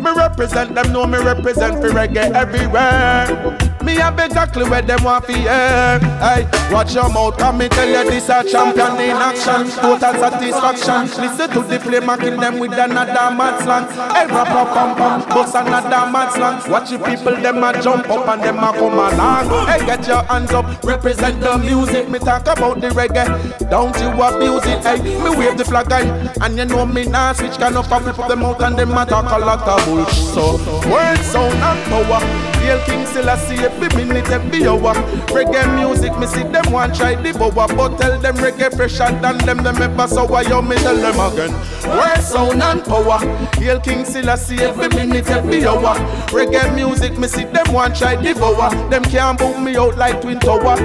Me 0.00 0.10
represent 0.10 0.74
them, 0.74 0.92
know 0.92 1.06
me 1.06 1.18
represent 1.18 1.80
for 1.80 1.90
reggae 1.90 2.32
everywhere. 2.34 3.73
Me 3.84 3.96
have 3.96 4.18
exactly 4.18 4.64
where 4.68 4.80
them 4.80 5.04
want 5.04 5.26
to 5.26 5.32
hear. 5.32 5.98
Hey, 6.24 6.48
watch 6.72 6.94
your 6.94 7.08
mouth, 7.10 7.36
come 7.36 7.58
me 7.58 7.68
tell 7.68 7.86
you 7.86 8.10
this 8.10 8.30
a 8.30 8.42
champion 8.42 8.96
in 8.96 9.10
action. 9.10 9.68
Total 9.78 10.14
satisfaction. 10.14 11.22
Listen 11.22 11.50
to 11.50 11.62
the 11.62 11.78
and 12.02 12.20
kill 12.20 12.40
them 12.40 12.58
with 12.58 12.72
another 12.72 13.36
mad 13.36 13.62
slang. 13.62 13.84
Hey, 14.14 14.26
rap, 14.26 14.48
rap, 14.48 14.72
pam, 14.72 14.96
pam, 14.96 15.28
bust 15.28 15.54
another 15.54 16.10
mad 16.10 16.32
slang. 16.32 16.70
Watch 16.70 16.90
the 16.90 16.98
people, 16.98 17.36
them 17.36 17.62
a 17.62 17.82
jump 17.82 18.08
up 18.08 18.26
and 18.26 18.42
them 18.42 18.58
a 18.58 18.72
come 18.72 18.94
along. 18.94 19.66
Hey, 19.66 19.84
get 19.84 20.06
your 20.08 20.22
hands 20.22 20.52
up, 20.52 20.82
represent 20.82 21.40
the 21.40 21.58
music. 21.58 22.08
Me 22.08 22.18
talk 22.18 22.46
about 22.46 22.80
the 22.80 22.88
reggae, 22.88 23.68
don't 23.68 23.94
you 24.00 24.08
abuse 24.22 24.64
it. 24.64 24.82
Hey, 24.82 25.02
me 25.02 25.36
wave 25.36 25.58
the 25.58 25.64
flag, 25.64 25.92
hey, 25.92 26.08
and 26.40 26.56
you 26.56 26.64
know 26.64 26.86
me 26.86 27.04
nah 27.04 27.34
switch. 27.34 27.58
Can 27.58 27.76
of 27.76 27.92
up 27.92 28.28
them 28.28 28.44
out 28.44 28.62
and 28.62 28.78
them 28.78 28.96
a 28.96 29.04
talk 29.04 29.30
a 29.30 29.44
lot 29.44 29.68
of 29.68 29.84
bullshit. 29.84 30.14
So, 30.14 30.56
words 30.90 31.20
sound 31.26 31.52
and 31.52 31.84
power. 31.90 32.43
Hail 32.64 32.82
King 32.86 33.04
Selassie 33.04 33.58
every 33.58 33.88
minute, 33.94 34.30
every 34.30 34.66
hour. 34.66 34.94
Reggae 35.28 35.74
music, 35.74 36.16
me 36.18 36.26
see 36.26 36.44
them 36.44 36.72
want 36.72 36.94
try 36.94 37.14
the 37.14 37.32
devour, 37.32 37.68
but 37.68 37.98
tell 37.98 38.18
them 38.18 38.36
reggae 38.36 38.74
fresher 38.74 39.10
than 39.20 39.36
them, 39.44 39.58
them 39.58 39.82
ever 39.82 40.08
so 40.08 40.24
why 40.24 40.40
you 40.40 40.62
me 40.62 40.74
tell 40.76 40.96
them 40.96 41.20
again. 41.20 41.52
Word, 41.86 42.22
sound 42.22 42.62
and 42.62 42.82
power. 42.82 43.18
Hail 43.56 43.80
King 43.80 44.06
Selassie 44.06 44.60
every 44.60 44.88
minute, 44.88 45.28
every 45.28 45.66
hour. 45.66 45.94
Reggae 46.28 46.74
music, 46.74 47.18
me 47.18 47.28
see 47.28 47.44
them 47.44 47.70
want 47.70 47.94
try 47.96 48.16
the 48.16 48.32
devour. 48.32 48.70
Them 48.88 49.04
can't 49.04 49.38
boom 49.38 49.62
me 49.62 49.76
out 49.76 49.98
like 49.98 50.22
twin 50.22 50.40
tower. 50.40 50.78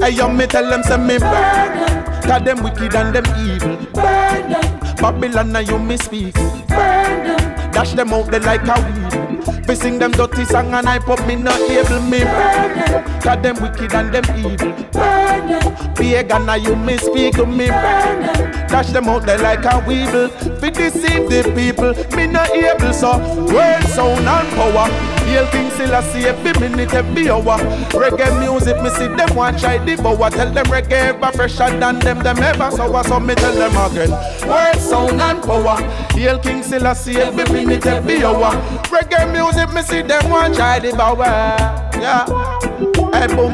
Hey, 0.00 0.12
you 0.12 0.28
me 0.30 0.46
tell 0.46 0.68
them 0.70 0.82
say 0.84 0.96
me 0.96 1.18
burn. 1.18 2.04
Cause 2.22 2.42
them 2.44 2.62
wicked 2.62 2.94
and 2.94 3.14
them 3.14 3.26
evil. 3.46 3.76
Burn 3.92 4.52
them. 4.52 4.96
Babylon 4.96 5.54
and 5.54 5.68
you 5.68 5.78
me 5.78 5.98
speak. 5.98 6.34
Burn 6.34 7.26
them. 7.26 7.72
Dash 7.72 7.92
them 7.92 8.14
out 8.14 8.30
there 8.30 8.40
like 8.40 8.66
a 8.66 8.74
weed. 8.80 9.25
Fi 9.66 9.74
sing 9.74 9.98
them 9.98 10.12
dirty 10.12 10.44
song 10.44 10.72
and 10.74 10.88
I 10.88 10.98
pop 10.98 11.26
me 11.26 11.34
not 11.36 11.60
able 11.60 12.00
me 12.02 12.20
burn 12.20 12.74
them. 12.78 13.20
Cause 13.20 13.42
them 13.42 13.56
wicked 13.60 13.94
and 13.94 14.14
them 14.14 14.24
evil. 14.38 14.72
Burn 14.92 15.48
them. 15.48 15.94
Pagan 15.94 16.48
and 16.48 16.62
you 16.62 16.76
me 16.76 16.96
speak 16.98 17.34
to 17.34 17.46
me 17.46 17.68
burn 17.68 18.20
them. 18.20 18.68
Dash 18.68 18.90
them 18.90 19.08
out 19.08 19.26
there 19.26 19.38
like 19.38 19.64
a 19.64 19.84
weevil. 19.86 20.28
Fi 20.28 20.70
deceive 20.70 21.28
the 21.28 21.42
people, 21.54 21.94
me 22.16 22.26
not 22.26 22.50
able 22.50 22.92
so. 22.92 23.18
World 23.52 23.84
sound 23.84 24.26
and 24.26 24.48
power. 24.54 24.88
Hail 25.26 25.46
King 25.48 25.70
Selassie 25.70 26.26
every 26.26 26.52
minute, 26.60 26.94
every 26.94 27.28
hour. 27.28 27.58
Reggae 27.90 28.38
music, 28.38 28.80
me 28.80 28.90
see 28.90 29.08
them 29.08 29.34
want 29.34 29.58
try 29.58 29.84
devour. 29.84 30.30
Tell 30.30 30.52
them 30.52 30.66
reggae 30.66 31.14
ever 31.14 31.32
fresher 31.32 31.68
than 31.80 31.98
them, 31.98 32.20
them 32.20 32.38
ever 32.38 32.70
sour. 32.70 33.02
So 33.04 33.18
me 33.18 33.34
tell 33.34 33.54
them 33.54 33.76
again. 33.76 34.10
World 34.48 34.78
sound 34.78 35.20
and 35.20 35.42
power. 35.42 35.76
Hail 36.12 36.38
King 36.38 36.62
Selassie 36.62 37.16
every 37.16 37.44
minute, 37.50 37.86
every 37.86 38.22
hour. 38.22 38.52
Reggae 38.86 39.32
music, 39.32 39.55
me 39.72 39.82
see 39.82 40.02
them 40.02 40.28
want 40.30 40.54
try 40.54 40.78
devour. 40.78 41.24
Yeah. 41.98 42.26
Hey 43.12 43.28
boom, 43.28 43.52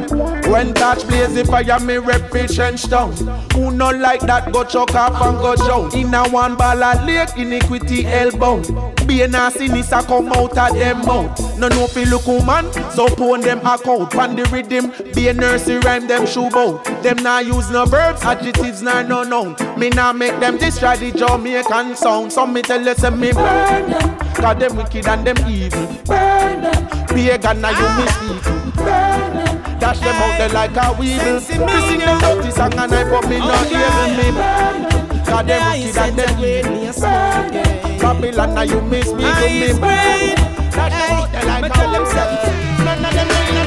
when 0.50 0.74
touch 0.74 1.06
blaze 1.06 1.34
the 1.34 1.44
fire, 1.44 1.78
me 1.78 1.98
represent 1.98 2.90
down. 2.90 3.12
Who 3.52 3.70
not 3.70 3.98
like 3.98 4.20
that 4.22 4.52
go 4.52 4.64
choke 4.64 4.94
off 4.96 5.22
and 5.22 5.38
go 5.38 5.54
down. 5.54 5.96
In 5.96 6.12
a 6.12 6.28
one 6.28 6.56
ball 6.56 6.82
of 6.82 7.04
lake, 7.04 7.36
iniquity 7.36 8.04
elbow. 8.06 8.60
Be 9.06 9.22
a 9.22 9.28
nasty 9.28 9.68
nissa 9.68 10.02
come 10.02 10.32
out 10.32 10.58
of 10.58 10.74
them 10.74 11.06
mouth. 11.06 11.58
No 11.58 11.68
no 11.68 11.86
fi 11.86 12.04
look 12.04 12.26
woman, 12.26 12.72
so 12.90 13.06
pon 13.14 13.40
them 13.40 13.58
account. 13.58 14.10
Pan 14.10 14.34
the 14.34 14.44
rhythm, 14.46 14.92
be 15.14 15.28
a 15.28 15.32
nursery 15.32 15.78
rhyme 15.78 16.08
them 16.08 16.26
shoe 16.26 16.50
bout. 16.50 16.84
Them 17.04 17.18
nah 17.18 17.38
use 17.38 17.70
no 17.70 17.86
verbs, 17.86 18.22
adjectives 18.22 18.82
nah 18.82 19.02
no 19.02 19.22
noun. 19.22 19.54
Me 19.78 19.90
nah 19.90 20.12
make 20.12 20.38
them 20.40 20.58
destroy 20.58 20.96
the 20.96 21.12
Jamaican 21.12 21.94
sound. 21.94 22.32
Some 22.32 22.52
me 22.52 22.62
tell 22.62 22.82
you 22.84 22.94
say 22.94 23.10
me 23.10 23.32
burn 23.32 23.90
them. 23.90 24.21
Cause 24.42 24.58
them 24.58 24.74
wicked 24.76 25.06
and 25.06 25.24
them 25.24 25.36
evil. 25.48 25.86
Burn 26.04 26.62
them. 26.62 26.88
Pagan 27.06 27.60
now 27.60 27.70
you 27.70 27.88
miss 28.02 28.18
people. 28.18 28.72
Burn 28.74 29.36
them. 29.38 29.78
Dash 29.78 30.00
them 30.00 30.16
out 30.16 30.36
there 30.36 30.48
like 30.48 30.76
a 30.76 30.92
weevil. 30.98 31.34
Me 31.34 31.40
sing 31.40 32.00
them 32.00 32.18
dirty 32.18 32.50
song 32.50 32.74
and 32.74 32.92
I 32.92 33.08
pop 33.08 33.28
me 33.28 33.38
not 33.38 33.66
hearing 33.68 34.16
me. 34.18 34.32
Burn 34.34 34.82
them. 34.82 34.98
Cause 35.24 35.46
them 35.46 35.62
wicked 35.70 35.96
and 35.96 36.18
them 36.18 36.34
evil. 36.42 37.00
Burn 37.00 37.52
them. 37.52 37.98
Babylon 38.00 38.54
now 38.54 38.62
you 38.62 38.80
miss 38.80 39.12
me 39.12 39.22
to 39.22 39.46
me. 39.46 39.72
Burn 39.74 39.80
them. 39.80 40.36
Dash 40.72 40.90
them 40.90 41.12
out 41.12 41.30
there 41.30 41.44
like 41.44 41.76
a 41.76 41.90
weevil. 41.92 42.41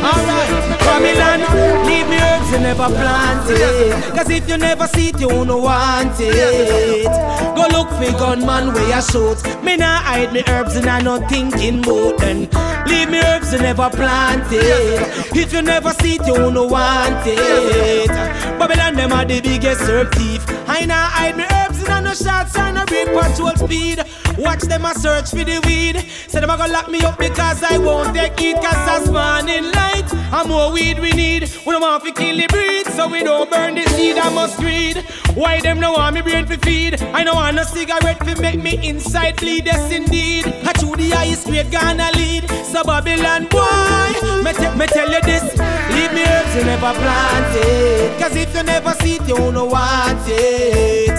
Alright, 0.06 0.80
Babylon, 0.86 1.42
leave 1.88 2.08
me 2.08 2.18
herbs 2.18 2.52
you 2.52 2.60
never 2.60 2.86
plant 2.86 3.50
it. 3.50 4.16
Cause 4.16 4.30
if 4.30 4.48
you 4.48 4.58
never 4.58 4.86
see 4.88 5.10
it, 5.10 5.20
you 5.20 5.28
won't 5.28 5.50
want 5.50 6.16
it. 6.20 7.06
Go 7.56 7.66
look 7.76 7.90
for 7.90 8.12
gunman 8.20 8.72
where 8.74 8.96
you 8.96 9.02
shoot. 9.02 9.42
Me 9.64 9.78
nah 9.78 9.98
hide 10.02 10.32
me 10.32 10.44
herbs 10.48 10.76
and 10.76 10.86
I 10.86 11.02
not 11.02 11.28
thinking 11.28 11.82
mood. 11.82 12.20
them. 12.20 12.48
Leave 12.86 13.10
me 13.10 13.20
herbs 13.20 13.52
you 13.52 13.60
never 13.60 13.90
plant 13.90 14.46
it. 14.52 15.36
If 15.36 15.52
you 15.52 15.64
never 15.64 15.90
see 15.94 16.16
it, 16.16 16.28
you 16.28 16.34
won't 16.34 16.70
want 16.70 17.26
it. 17.26 18.08
Babylon, 18.60 18.94
them 18.96 19.12
are 19.12 19.26
the 19.26 19.42
biggest 19.42 19.82
herb 19.82 20.14
thief. 20.14 20.46
I 20.68 20.86
now 20.86 21.08
hide 21.08 21.36
me 21.36 21.46
herbs 21.46 21.65
in 21.90 22.04
no 22.04 22.14
shots 22.14 22.58
and 22.58 22.78
a 22.78 22.86
break 22.86 23.08
patrol 23.08 23.56
speed. 23.56 24.04
Watch 24.38 24.62
them 24.62 24.86
a 24.86 24.94
search 24.94 25.30
for 25.30 25.44
the 25.44 25.62
weed. 25.66 25.98
Say 26.28 26.40
them 26.40 26.50
a 26.50 26.58
gonna 26.58 26.72
lock 26.74 26.90
me 26.90 27.00
up 27.02 27.18
because 27.18 27.64
I 27.64 27.78
won't 27.78 28.16
take 28.16 28.40
it 28.42 28.56
cause 28.56 28.86
that's 28.86 29.08
morning 29.10 29.72
light. 29.72 30.12
And 30.14 30.50
more 30.50 30.72
weed 30.72 31.00
we 31.00 31.12
need. 31.12 31.44
We 31.66 31.72
don't 31.72 31.82
want 31.82 32.04
to 32.04 32.12
kill 32.12 32.36
the 32.38 32.48
breed 32.48 32.86
so 32.88 33.08
we 33.08 33.24
don't 33.24 33.50
burn 33.50 33.76
the 33.76 33.84
seed 33.90 34.18
I 34.18 34.34
must 34.34 34.58
greed. 34.58 34.98
Why 35.36 35.60
them 35.62 35.80
no 35.80 35.94
want 35.94 36.16
me 36.16 36.22
brain 36.22 36.46
for 36.46 36.58
feed? 36.58 37.02
I 37.02 37.24
no 37.24 37.34
want 37.36 37.56
no 37.56 37.64
cigarette 37.64 38.20
to 38.26 38.42
make 38.42 38.62
me 38.62 38.88
inside 38.88 39.38
bleed. 39.38 39.66
Yes 39.66 39.92
indeed. 39.92 40.46
I 40.48 40.74
chew 40.74 40.96
the 40.96 41.10
highest 41.10 41.46
grade 41.48 41.72
gonna 41.72 42.10
lead. 42.16 42.50
So 42.66 42.84
Babylon 42.84 43.48
boy, 43.48 44.44
me, 44.44 44.52
te- 44.54 44.76
me 44.76 44.86
tell 44.88 45.10
you 45.12 45.22
this. 45.22 45.44
Leave 45.96 46.14
me 46.14 46.24
herbs 46.24 46.56
you 46.56 46.64
never 46.66 46.94
plant 46.94 47.56
it. 47.56 48.20
Cause 48.20 48.36
if 48.36 48.54
you 48.56 48.64
never 48.64 48.92
see 49.02 49.16
it, 49.16 49.28
you 49.28 49.36
don't 49.36 49.70
want 49.70 50.20
it. 50.28 51.16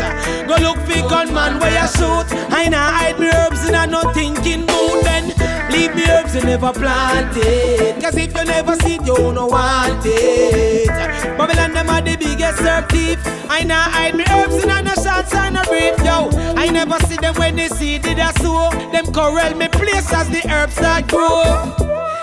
Go 0.47 0.56
look 0.63 0.79
for 0.79 1.09
gunman 1.09 1.59
where 1.61 1.71
you 1.71 1.89
shoot. 1.89 2.27
I 2.51 2.69
nah 2.69 2.91
hide 2.99 3.19
me 3.19 3.29
herbs 3.29 3.67
and 3.67 3.77
I 3.77 3.87
no 3.87 4.13
thinking 4.13 4.61
mood 4.61 5.05
then. 5.05 5.29
Leave 5.71 5.95
me 5.95 6.05
herbs 6.09 6.35
you 6.35 6.43
never 6.43 6.73
plant 6.73 7.37
it. 7.37 8.01
Cause 8.03 8.17
if 8.17 8.35
you 8.37 8.45
never 8.45 8.77
see 8.77 8.97
it, 8.97 9.07
you 9.07 9.17
don't 9.17 9.51
want 9.51 10.03
it. 10.05 10.89
Babylon 11.39 11.73
them 11.73 11.91
are 11.91 12.03
the 12.03 12.17
biggest 12.17 12.61
herb 12.61 12.89
thief. 12.89 13.19
I 13.49 13.63
nah 13.65 13.91
hide 13.91 14.15
me 14.15 14.25
herbs 14.31 14.63
and 14.63 14.73
I 14.73 14.81
no 14.83 14.93
and 14.97 15.26
no 15.57 15.63
brief. 15.65 15.97
Yo, 16.05 16.29
I 16.57 16.69
never 16.71 16.99
see 17.07 17.17
them 17.17 17.35
when 17.35 17.57
they 17.57 17.69
see 17.69 17.99
did 17.99 18.19
I 18.19 18.33
sow. 18.33 18.71
Them 18.93 19.07
corral 19.13 19.55
me 19.55 19.69
place 19.69 20.13
as 20.13 20.29
the 20.29 20.43
herbs 20.51 20.77
that 20.77 21.09
grow. 21.09 21.43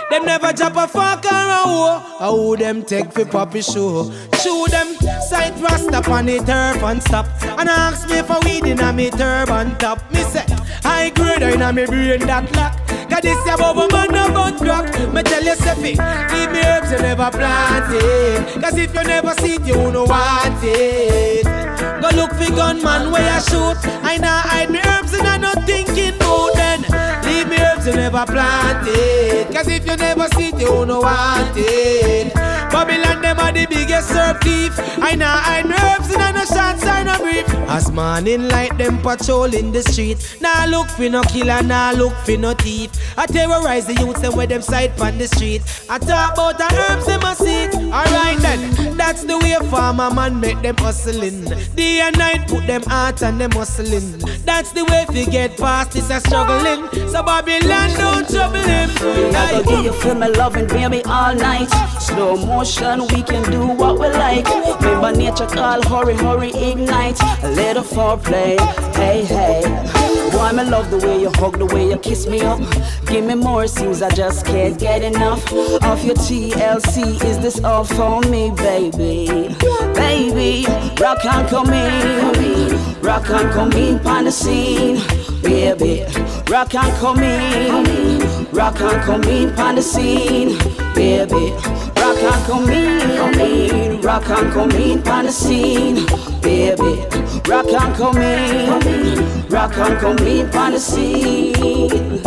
Them 0.10 0.26
never 0.26 0.54
drop 0.54 0.76
a 0.76 0.88
fuck 0.88 1.26
or 1.26 1.48
a 1.58 1.62
hoe. 1.66 2.00
How 2.20 2.56
them 2.56 2.84
take 2.84 3.12
for 3.12 3.26
poppy 3.26 3.62
show? 3.62 4.12
Chew 4.42 4.66
them, 4.70 4.96
sight 5.30 5.56
rasta 5.60 6.00
on 6.12 6.28
the 6.28 6.38
turf 6.38 6.84
and 6.84 7.02
stop. 7.02 7.26
And 7.60 7.70
ask 7.70 8.08
me 8.10 8.22
for 8.22 8.40
weed 8.46 8.66
in 8.66 8.80
a 8.80 8.94
me 8.94 9.10
turban 9.10 9.76
top. 9.78 10.00
Me 10.12 10.22
say, 10.22 10.46
I 10.84 11.10
grade 11.16 11.42
in 11.42 11.62
a 11.62 11.74
me 11.74 11.86
brain 11.86 12.20
that 12.28 12.46
lock. 12.56 12.78
Cause 13.10 13.22
this 13.22 13.48
a 13.48 13.58
bubble 13.58 13.88
man 13.90 14.12
no 14.12 14.28
butt 14.34 14.58
crack. 14.58 14.86
Me 15.14 15.24
tell 15.24 15.44
you, 15.44 15.56
Sefi, 15.56 15.98
leave 16.32 16.52
me 16.52 16.62
herbs 16.62 16.92
you 16.92 17.00
never 17.00 17.30
plant 17.32 17.94
it. 17.94 18.62
Cause 18.62 18.78
if 18.78 18.94
you 18.94 19.04
never 19.04 19.34
see 19.42 19.56
it, 19.56 19.66
you 19.66 19.74
don't 19.74 20.08
want 20.08 20.64
it. 20.64 21.53
Go 22.04 22.10
look 22.18 22.34
for 22.34 22.52
gunman 22.52 23.14
where 23.14 23.34
you 23.34 23.40
shoot. 23.40 23.78
I 24.04 24.18
nah 24.18 24.42
hide 24.42 24.70
me 24.70 24.80
herbs 24.80 25.14
and 25.14 25.26
I 25.26 25.38
not 25.38 25.64
thinking 25.64 26.12
mood 26.20 26.52
then. 26.54 26.82
Leave 27.24 27.48
me 27.48 27.56
herbs 27.56 27.88
you 27.88 27.94
never 27.94 28.26
plant 28.26 28.86
it. 28.86 29.50
Cause 29.56 29.70
if 29.70 29.88
you 29.88 29.96
never 29.96 30.28
see 30.36 30.50
it, 30.50 30.60
you 30.60 30.68
don't 30.86 31.02
want 31.02 31.56
it. 31.56 32.63
Babylon, 32.74 33.22
them 33.22 33.40
are 33.40 33.52
the 33.52 33.68
biggest 33.68 34.12
herb 34.12 34.42
thief. 34.42 34.74
I 35.02 35.16
hide 35.20 35.66
me 35.68 35.76
herbs 35.76 36.12
and 36.14 36.24
I 36.24 36.32
no 36.32 36.44
shots, 36.46 36.86
I 36.86 37.04
no 37.04 37.18
brief. 37.20 37.48
As 37.70 37.92
morning 37.92 38.48
light, 38.48 38.78
them 38.78 38.98
patrol 39.02 39.54
in 39.54 39.72
the 39.72 39.84
street. 39.84 40.18
Nah 40.42 40.66
look 40.66 40.88
for 40.88 41.08
no 41.10 41.22
killer, 41.24 41.62
nah 41.62 41.92
look 41.92 42.14
for 42.26 42.38
no 42.38 42.54
thief. 42.54 42.92
I 43.18 43.26
terrorize 43.26 43.86
the 43.86 43.94
youths 43.94 44.22
them 44.22 44.36
where 44.36 44.48
them 44.48 44.62
sight 44.62 45.00
on 45.00 45.18
the 45.18 45.28
street. 45.28 45.62
I 45.90 46.00
talk 46.00 46.34
about 46.34 46.58
the 46.58 46.68
herbs 46.74 47.06
them 47.06 47.22
a 47.22 47.36
seek. 47.36 47.74
Alright 47.94 48.40
then, 48.40 48.98
that's 48.98 49.24
the 49.24 49.38
way 49.38 49.56
farmer 49.70 50.12
man 50.14 50.40
make 50.40 50.62
them 50.62 50.78
hustling. 50.78 51.46
Day 51.76 52.00
and 52.02 52.18
night 52.18 52.48
put 52.48 52.66
them 52.68 52.84
heart 52.84 53.22
and 53.22 53.40
them 53.40 53.52
hustling. 53.52 54.18
That's 54.46 54.72
the 54.72 54.84
way 54.86 55.06
you 55.14 55.26
get 55.30 55.58
past 55.58 55.92
this 55.92 56.10
a 56.10 56.20
struggling. 56.20 56.90
So 57.10 57.22
Babylon 57.22 57.90
don't 57.98 58.30
trouble 58.30 58.64
him. 58.64 58.90
I 59.36 59.52
go 59.52 59.64
give 59.64 59.86
you 59.86 59.94
feel 59.94 60.16
my 60.16 60.28
love 60.28 60.56
and 60.56 60.64
loving 60.72 60.92
baby 60.92 61.04
all 61.06 61.36
night. 61.36 61.70
Slow 62.00 62.38
we 62.64 63.22
can 63.24 63.44
do 63.52 63.68
what 63.68 64.00
we 64.00 64.08
like. 64.08 64.48
Remember 64.80 65.12
nature 65.12 65.48
call, 65.48 65.82
hurry, 65.84 66.16
hurry, 66.16 66.50
ignite. 66.54 67.20
A 67.44 67.50
little 67.50 67.84
foreplay, 67.84 68.58
hey, 68.96 69.26
hey. 69.26 69.64
Boy, 70.32 70.52
me 70.54 70.64
love 70.64 70.90
the 70.90 70.98
way 71.00 71.20
you 71.20 71.30
hug, 71.32 71.58
the 71.60 71.66
way 71.66 71.90
you 71.90 71.98
kiss 71.98 72.26
me 72.26 72.40
up. 72.40 72.62
Give 73.06 73.26
me 73.26 73.36
more, 73.36 73.68
seems 73.68 74.02
I 74.02 74.12
just 74.12 74.46
can't 74.46 74.80
get 74.80 75.04
enough 75.04 75.44
of 75.52 76.06
your 76.06 76.16
TLC. 76.16 77.22
Is 77.26 77.38
this 77.40 77.62
all 77.66 77.84
for 77.84 78.22
me, 78.22 78.52
baby? 78.52 79.54
Baby, 79.94 80.66
rock 81.02 81.26
and 81.26 81.46
come 81.50 81.70
in, 81.70 83.02
rock 83.02 83.30
and 83.30 83.52
come 83.52 83.74
in 83.74 84.00
on 84.08 84.24
the 84.24 84.32
scene, 84.32 85.02
baby. 85.44 86.06
Rock 86.50 86.74
and 86.76 86.94
come 86.98 87.20
in, 87.20 88.48
rock 88.52 88.80
and 88.80 89.02
come 89.04 89.24
in 89.24 89.50
on 89.60 89.76
the 89.76 89.82
scene, 89.82 90.58
baby. 90.96 91.93
Rock 92.24 92.36
and 92.36 92.46
come 92.46 92.70
in, 93.42 94.02
rock 94.02 94.30
and 94.30 94.54
come 94.54 94.72
in 94.72 95.08
on 95.10 95.26
the 95.26 95.32
scene, 95.32 96.06
baby. 96.42 97.04
Rock 97.50 97.68
and 97.68 97.96
come 97.98 98.18
in, 98.18 99.50
rock 99.50 99.78
and 99.78 100.00
come 100.00 100.18
in 100.20 100.50
on 100.56 100.72
the 100.72 100.80
scene. 100.80 102.22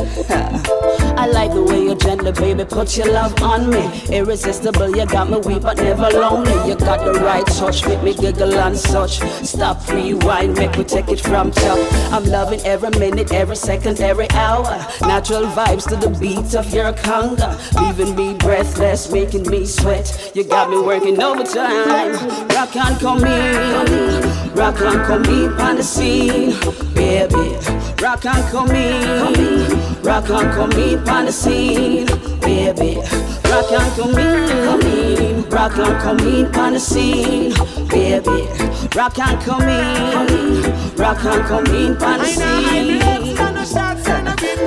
I 1.17 1.27
like 1.27 1.53
the 1.53 1.63
way 1.63 1.83
you 1.83 1.95
gently, 1.95 2.33
baby, 2.33 2.65
put 2.65 2.97
your 2.97 3.11
love 3.13 3.41
on 3.43 3.71
me. 3.71 3.91
Irresistible, 4.11 4.97
you 4.97 5.07
got 5.07 5.31
me 5.31 5.39
weak 5.39 5.63
but 5.63 5.77
never 5.79 6.09
lonely. 6.11 6.53
You 6.69 6.77
got 6.77 7.05
the 7.05 7.15
right 7.21 7.47
touch, 7.47 7.87
make 7.87 8.03
me 8.03 8.15
giggle 8.15 8.55
and 8.55 8.77
such. 8.77 9.21
Stop, 9.45 9.89
rewind, 9.89 10.55
make 10.57 10.77
me 10.77 10.85
take 10.85 11.09
it 11.09 11.21
from 11.21 11.51
top. 11.51 11.79
I'm 12.13 12.25
loving 12.25 12.61
every 12.61 12.91
minute, 12.91 13.33
every 13.33 13.57
second, 13.57 14.01
every 14.01 14.31
hour. 14.31 14.87
Natural 15.01 15.47
vibes 15.47 15.89
to 15.89 15.97
the 15.97 16.11
beat 16.19 16.55
of 16.55 16.73
your 16.73 16.93
conga, 16.93 17.57
leaving 17.81 18.15
me 18.15 18.35
breathless, 18.35 19.11
making 19.11 19.49
me 19.51 19.67
sweat. 19.67 20.33
You 20.35 20.45
got 20.45 20.71
me 20.71 20.81
working 20.81 21.21
overtime. 21.23 22.13
Rock 22.49 22.77
and 22.77 23.01
come 23.01 23.25
in, 23.25 24.55
rock 24.55 24.81
and 24.81 25.03
come 25.07 25.25
in 25.25 25.53
on 25.61 25.77
the 25.77 25.83
scene, 25.83 26.55
baby. 26.95 27.56
Rock 28.03 28.27
and 28.27 28.45
come 28.51 28.71
in, 28.71 30.03
rock 30.03 30.29
and 30.29 30.53
come 30.53 30.73
in 30.73 31.09
on 31.09 31.25
the 31.25 31.33
scene, 31.33 32.07
baby. 32.41 33.01
Rock 33.51 33.73
and 33.73 33.93
come 33.97 34.19
in, 34.19 35.43
rock 35.49 35.77
and 35.79 36.03
come 36.03 36.19
in 36.21 36.55
on 36.55 36.75
the 36.75 36.79
scene, 36.79 37.55
baby. 37.89 38.49
Rock 38.95 39.19
and 39.19 39.41
come 39.41 39.63
in, 39.63 40.97
rock 40.97 41.25
and 41.25 41.45
come 41.47 41.67
in 41.75 41.97
on 42.03 42.19
the 42.19 42.27
scene. 42.27 43.03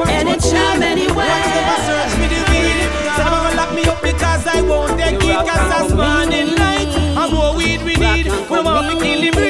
Anytime, 0.09 0.81
anywhere. 0.81 1.27
Search 1.85 2.11
for 2.11 2.27
the 2.27 2.41
weed. 2.49 2.89
Say 3.15 3.55
lock 3.55 3.73
me 3.75 3.83
up 3.85 4.01
because 4.01 4.47
I 4.47 4.61
won't 4.61 4.99
take 4.99 5.15
it 5.15 5.35
cause 5.35 5.69
that's 5.69 5.93
morning 5.93 6.55
light. 6.57 6.87
And 7.15 7.33
more 7.33 7.55
weed 7.55 7.83
we 7.83 7.95
need. 7.95 8.25
We 8.25 8.63
don't 8.63 8.89
to 8.89 8.97
kill 8.97 9.21
the 9.21 9.48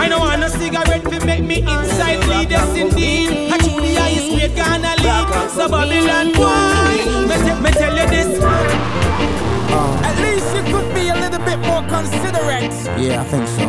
I 0.00 0.08
don't 0.08 0.20
want 0.20 0.42
a 0.42 0.48
cigarette 0.48 1.04
to 1.12 1.26
make 1.26 1.44
me 1.44 1.58
inside 1.60 2.24
bleed. 2.24 2.50
Yes 2.50 2.74
indeed. 2.74 3.52
I 3.52 3.58
chew 3.58 3.76
the 3.84 3.94
highest 4.00 4.28
grade 4.32 4.56
gonna 4.56 4.94
lead. 4.96 5.50
So 5.52 5.68
Babylon 5.68 6.32
boy, 6.32 7.28
me, 7.28 7.36
te- 7.44 7.60
me 7.60 7.70
tell 7.76 7.94
you 7.94 8.08
this. 8.08 8.40
Uh. 8.40 10.08
At 10.08 10.16
least 10.24 10.48
you 10.56 10.62
could 10.72 10.88
be 10.94 11.10
a 11.10 11.16
little 11.20 11.44
bit 11.44 11.58
more 11.68 11.84
considerate. 11.86 12.72
Yeah, 12.96 13.20
I 13.20 13.24
think 13.24 13.46
so. 13.46 13.64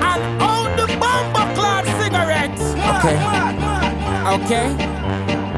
And 0.00 0.22
own 0.40 0.72
the 0.80 0.88
bomber 0.96 1.46
clad 1.52 1.84
cigarettes. 2.00 2.64
Okay. 2.96 3.16
Okay. 4.40 4.66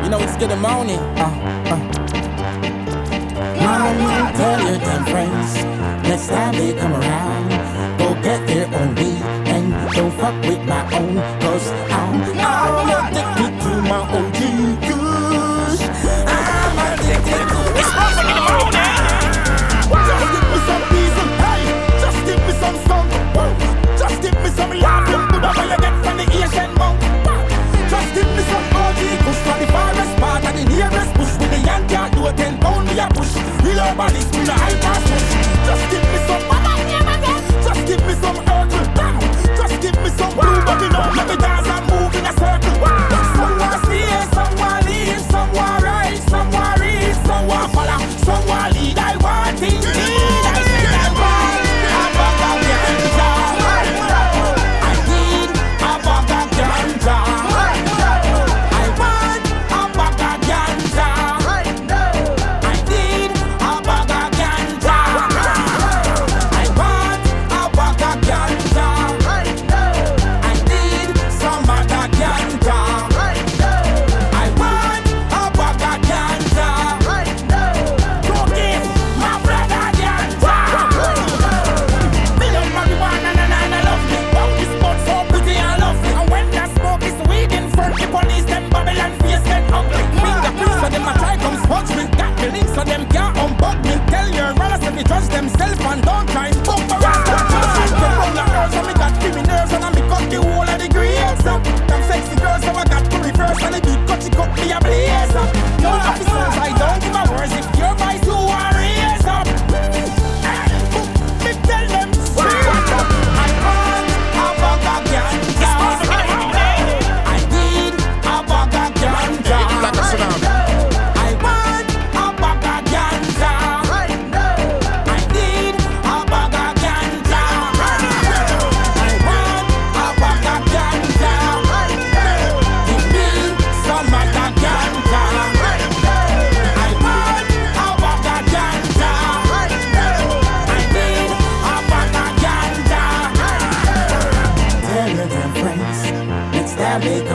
You 0.02 0.10
know 0.10 0.18
it's 0.18 0.36
good 0.42 0.58
morning. 0.58 0.98
Uh, 1.22 1.70
uh. 1.70 1.78
Mama, 3.62 4.32
tell 4.34 4.58
your 4.66 4.78
damn 4.78 5.04
friends 5.06 5.54
next 6.02 6.26
time 6.26 6.54
they 6.54 6.74
come 6.74 6.94
around, 6.94 7.48
go 7.98 8.14
get 8.22 8.44
their 8.48 8.66
own 8.74 8.94
weed 8.96 9.45
don't 9.96 10.12
fuck 10.12 10.34
with 10.44 10.62
my 10.68 10.82
own, 10.92 11.16
cause 11.40 11.68
I'm, 11.88 12.20
I'm 12.36 13.08
addicted 13.08 13.52
to 13.64 13.72
my 13.88 14.04
OG 14.12 14.40
kush. 14.84 15.80
I'm 16.28 16.76
addicted 16.84 17.44
to 17.48 17.60
It's 17.80 17.92
perfect 17.96 18.28
in 18.28 18.36
the 18.36 18.44
morning. 18.44 18.92
Just 19.88 20.26
give 20.32 20.46
me 20.52 20.58
some 20.68 20.84
diesel, 20.92 21.28
hey. 21.40 21.62
Just 22.04 22.20
give 22.28 22.42
me 22.44 22.52
some. 22.60 22.76
Woo. 23.32 23.48
Just 23.96 24.20
give 24.20 24.36
me 24.44 24.50
some 24.52 24.72
love. 24.84 25.08
You 25.08 25.18
Buddha 25.32 25.50
where 25.56 25.68
you 25.72 25.78
get 25.80 25.96
from 26.04 26.16
the 26.20 26.26
Asian 26.44 26.70
monk. 26.76 27.00
Just 27.88 28.10
give 28.12 28.28
me 28.36 28.42
some 28.52 28.66
OG 28.76 29.00
kush 29.24 29.40
from 29.48 29.56
the 29.64 29.68
forest 29.72 30.14
part 30.20 30.44
of 30.44 30.52
the 30.60 30.64
nearest 30.76 31.12
bush 31.16 31.32
with 31.40 31.50
the 31.56 31.60
young 31.64 31.88
cat 31.88 32.12
do 32.12 32.26
a 32.26 32.32
ten 32.36 32.60
pound 32.60 32.84
me 32.84 33.00
a 33.00 33.08
push. 33.16 33.32
Real 33.64 33.88
body 33.96 34.20
spin 34.20 34.44
a 34.44 34.52
high 34.52 34.76
pass 34.84 35.00
push. 35.08 35.35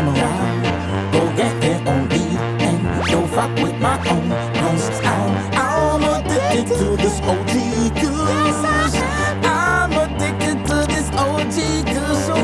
come 0.01 0.15
around. 0.15 1.11
Go 1.13 1.21
get 1.35 1.61
their 1.61 1.79
own 1.87 2.09
lead 2.09 2.39
and 2.67 2.79
go 3.11 3.27
fuck 3.27 3.53
with 3.63 3.77
my 3.79 3.97
own 4.09 4.29
cause 4.59 4.89
I'm, 5.05 5.33
I'm 5.53 6.03
addicted 6.15 6.67
to 6.79 6.87
this 7.03 7.17
OG 7.21 7.53
goose. 8.01 8.95
I'm 9.43 9.91
addicted 10.03 10.57
to 10.69 10.77
this 10.93 11.07
OG 11.25 11.57
goose. 11.93 12.25
So 12.25 12.35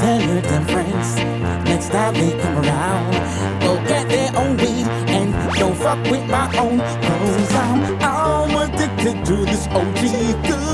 tell 0.00 0.20
your 0.28 0.40
damn 0.42 0.64
friends. 0.64 1.16
Next 1.68 1.88
time 1.90 2.14
they 2.14 2.32
come 2.40 2.58
around, 2.64 3.12
go 3.60 3.76
get 3.86 4.08
their 4.08 4.30
own 4.36 4.56
weed 4.56 4.86
and 5.16 5.34
go 5.58 5.72
fuck 5.74 6.02
with 6.10 6.26
my 6.28 6.46
own 6.58 6.78
cause 6.78 7.54
I'm, 7.54 7.80
I'm 8.00 8.54
addicted 8.64 9.24
to 9.26 9.36
this 9.44 9.66
OG 9.68 10.00
goose. 10.46 10.67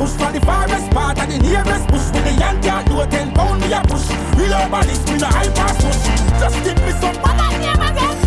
OG 0.00 0.08
kush 0.08 0.16
from 0.16 0.32
the 0.32 0.40
forest 0.40 0.90
part 0.92 1.18
of 1.20 1.28
the 1.28 1.38
nearest 1.38 1.86
bush 1.88 2.08
with 2.12 2.24
the 2.24 2.32
young 2.32 2.60
cat 2.62 2.86
do 2.86 3.00
a 3.00 3.06
10 3.06 3.32
pound 3.32 3.60
me 3.60 3.72
a 3.72 3.80
push. 3.84 4.08
Real 4.36 4.52
urbanist, 4.56 5.04
me 5.12 5.18
no 5.18 5.26
high 5.26 5.52
pass 5.52 5.76
push. 5.76 6.00
Just 6.40 6.56
give 6.64 6.80
me 6.84 6.92
some 7.00 7.16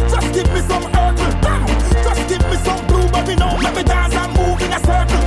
Just 0.09 0.33
give 0.33 0.49
me 0.53 0.61
some 0.69 0.85
Urkel. 0.93 1.33
Just 2.05 2.29
give 2.29 2.45
me 2.49 2.57
some 2.57 2.85
blue, 2.87 3.09
but 3.09 3.27
me 3.27 3.35
know 3.35 3.57
let 3.61 3.75
me 3.75 3.83
dance 3.83 4.13
and 4.13 4.31
move 4.37 4.61
in 4.61 4.71
a 4.71 4.79
circle. 4.85 5.25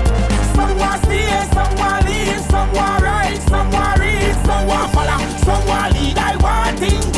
Some 0.54 0.78
want 0.78 1.02
stay, 1.02 1.26
some 1.52 1.74
want 1.78 2.06
leave, 2.06 2.40
some 2.46 2.72
want 2.72 3.02
ride, 3.02 3.42
some 3.50 3.70
want 3.72 3.98
read, 3.98 4.34
some 4.46 4.66
want 4.68 4.92
follow, 4.92 5.18
some 5.42 5.66
want 5.66 5.94
lead. 5.94 6.18
I 6.18 6.36
want 6.36 6.82
indeed. 6.82 7.15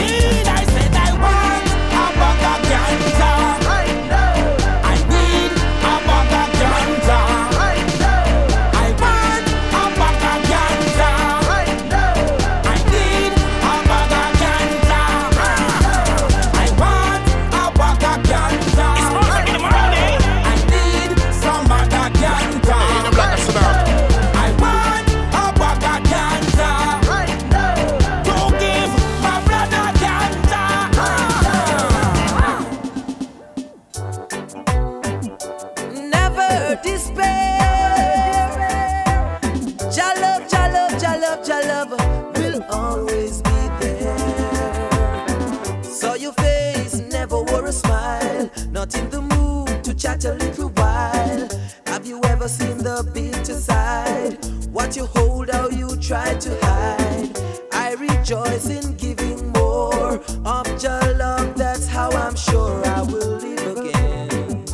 To 49.89 49.95
chat 49.95 50.25
a 50.27 50.35
little 50.35 50.69
while. 50.71 51.49
Have 51.87 52.07
you 52.07 52.21
ever 52.25 52.47
seen 52.47 52.77
the 52.77 53.09
bitter 53.15 53.55
side? 53.55 54.37
What 54.71 54.97
you 54.97 55.07
hold, 55.07 55.49
how 55.49 55.71
you 55.71 55.97
try 55.97 56.35
to 56.35 56.51
hide. 56.67 57.39
I 57.73 57.95
rejoice 57.95 58.69
in 58.69 58.97
giving 58.97 59.51
more 59.53 60.21
of 60.45 60.67
your 60.83 61.15
love. 61.15 61.55
That's 61.57 61.87
how 61.87 62.11
I'm 62.11 62.37
sure 62.37 62.85
I 62.87 63.01
will 63.03 63.37
live 63.39 63.79
again 63.79 64.67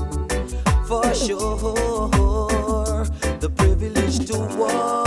for 0.89 1.15
sure. 1.15 1.71
The 3.39 3.51
privilege 3.55 4.27
to 4.31 4.39
walk 4.59 5.04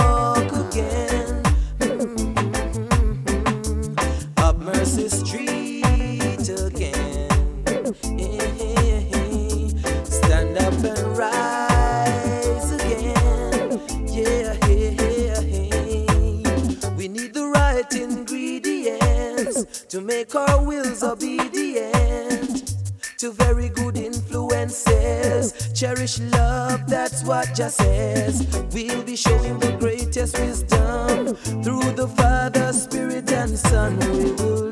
Love, 26.07 26.87
that's 26.87 27.21
what 27.25 27.53
just 27.53 27.77
says. 27.77 28.47
We'll 28.71 29.03
be 29.03 29.17
showing 29.17 29.59
the 29.59 29.75
greatest 29.77 30.39
wisdom 30.39 31.35
through 31.61 31.91
the 31.95 32.07
Father, 32.07 32.71
Spirit, 32.71 33.29
and 33.33 33.59
Son. 33.59 33.99
We 33.99 34.31
will 34.31 34.66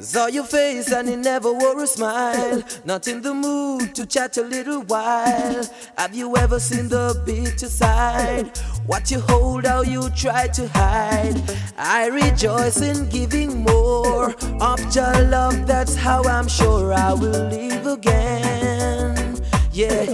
Saw 0.00 0.26
your 0.26 0.44
face 0.44 0.90
and 0.92 1.08
it 1.08 1.18
never 1.18 1.52
wore 1.52 1.82
a 1.82 1.86
smile. 1.86 2.62
Not 2.84 3.06
in 3.06 3.22
the 3.22 3.32
mood 3.32 3.94
to 3.94 4.04
chat 4.06 4.36
a 4.38 4.42
little 4.42 4.82
while. 4.82 5.64
Have 5.96 6.14
you 6.14 6.36
ever 6.36 6.58
seen 6.58 6.88
the 6.88 7.14
bitter 7.24 7.68
side? 7.68 8.50
What 8.90 9.08
you 9.08 9.20
hold, 9.20 9.66
how 9.66 9.82
you 9.82 10.10
try 10.16 10.48
to 10.48 10.66
hide. 10.70 11.40
I 11.78 12.08
rejoice 12.08 12.82
in 12.82 13.08
giving 13.08 13.62
more 13.62 14.34
of 14.60 14.80
your 14.96 15.28
love. 15.28 15.64
That's 15.64 15.94
how 15.94 16.24
I'm 16.24 16.48
sure 16.48 16.92
I 16.92 17.12
will 17.12 17.46
live 17.50 17.86
again. 17.86 19.36
Yeah, 19.72 20.06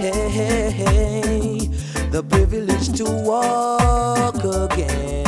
the 2.11 2.21
privilege 2.29 2.95
to 2.99 3.05
walk 3.05 4.43
again. 4.43 5.25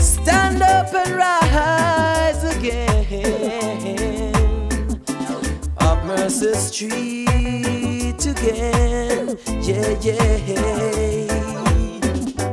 Stand 0.00 0.62
up 0.62 0.94
and 0.94 1.16
rise 1.16 2.44
again. 2.56 3.92
Up 5.78 6.04
Mercy 6.04 6.54
Street 6.54 8.24
again. 8.24 8.73
Yeah, 9.66 9.96
yeah. 10.02 11.34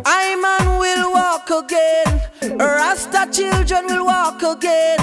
I 0.06 0.36
man 0.38 0.80
will 0.80 1.12
walk 1.12 1.50
again. 1.50 2.58
Rasta 2.58 3.28
children 3.30 3.86
will 3.88 4.06
walk 4.06 4.42
again. 4.42 4.98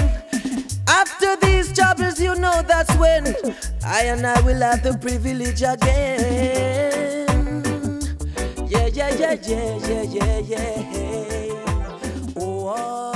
After 0.87 1.35
these 1.35 1.71
troubles, 1.71 2.19
you 2.19 2.33
know 2.33 2.63
that's 2.63 2.91
when 2.95 3.27
I 3.85 4.05
and 4.05 4.25
I 4.25 4.41
will 4.41 4.59
have 4.59 4.81
the 4.81 4.97
privilege 4.97 5.61
again. 5.61 7.27
Yeah, 8.67 8.87
yeah, 8.87 9.09
yeah, 9.13 9.33
yeah, 9.33 10.01
yeah, 10.01 10.39
yeah, 10.39 10.39
yeah. 10.39 11.23
Oh. 12.37 12.73
oh. 12.75 13.08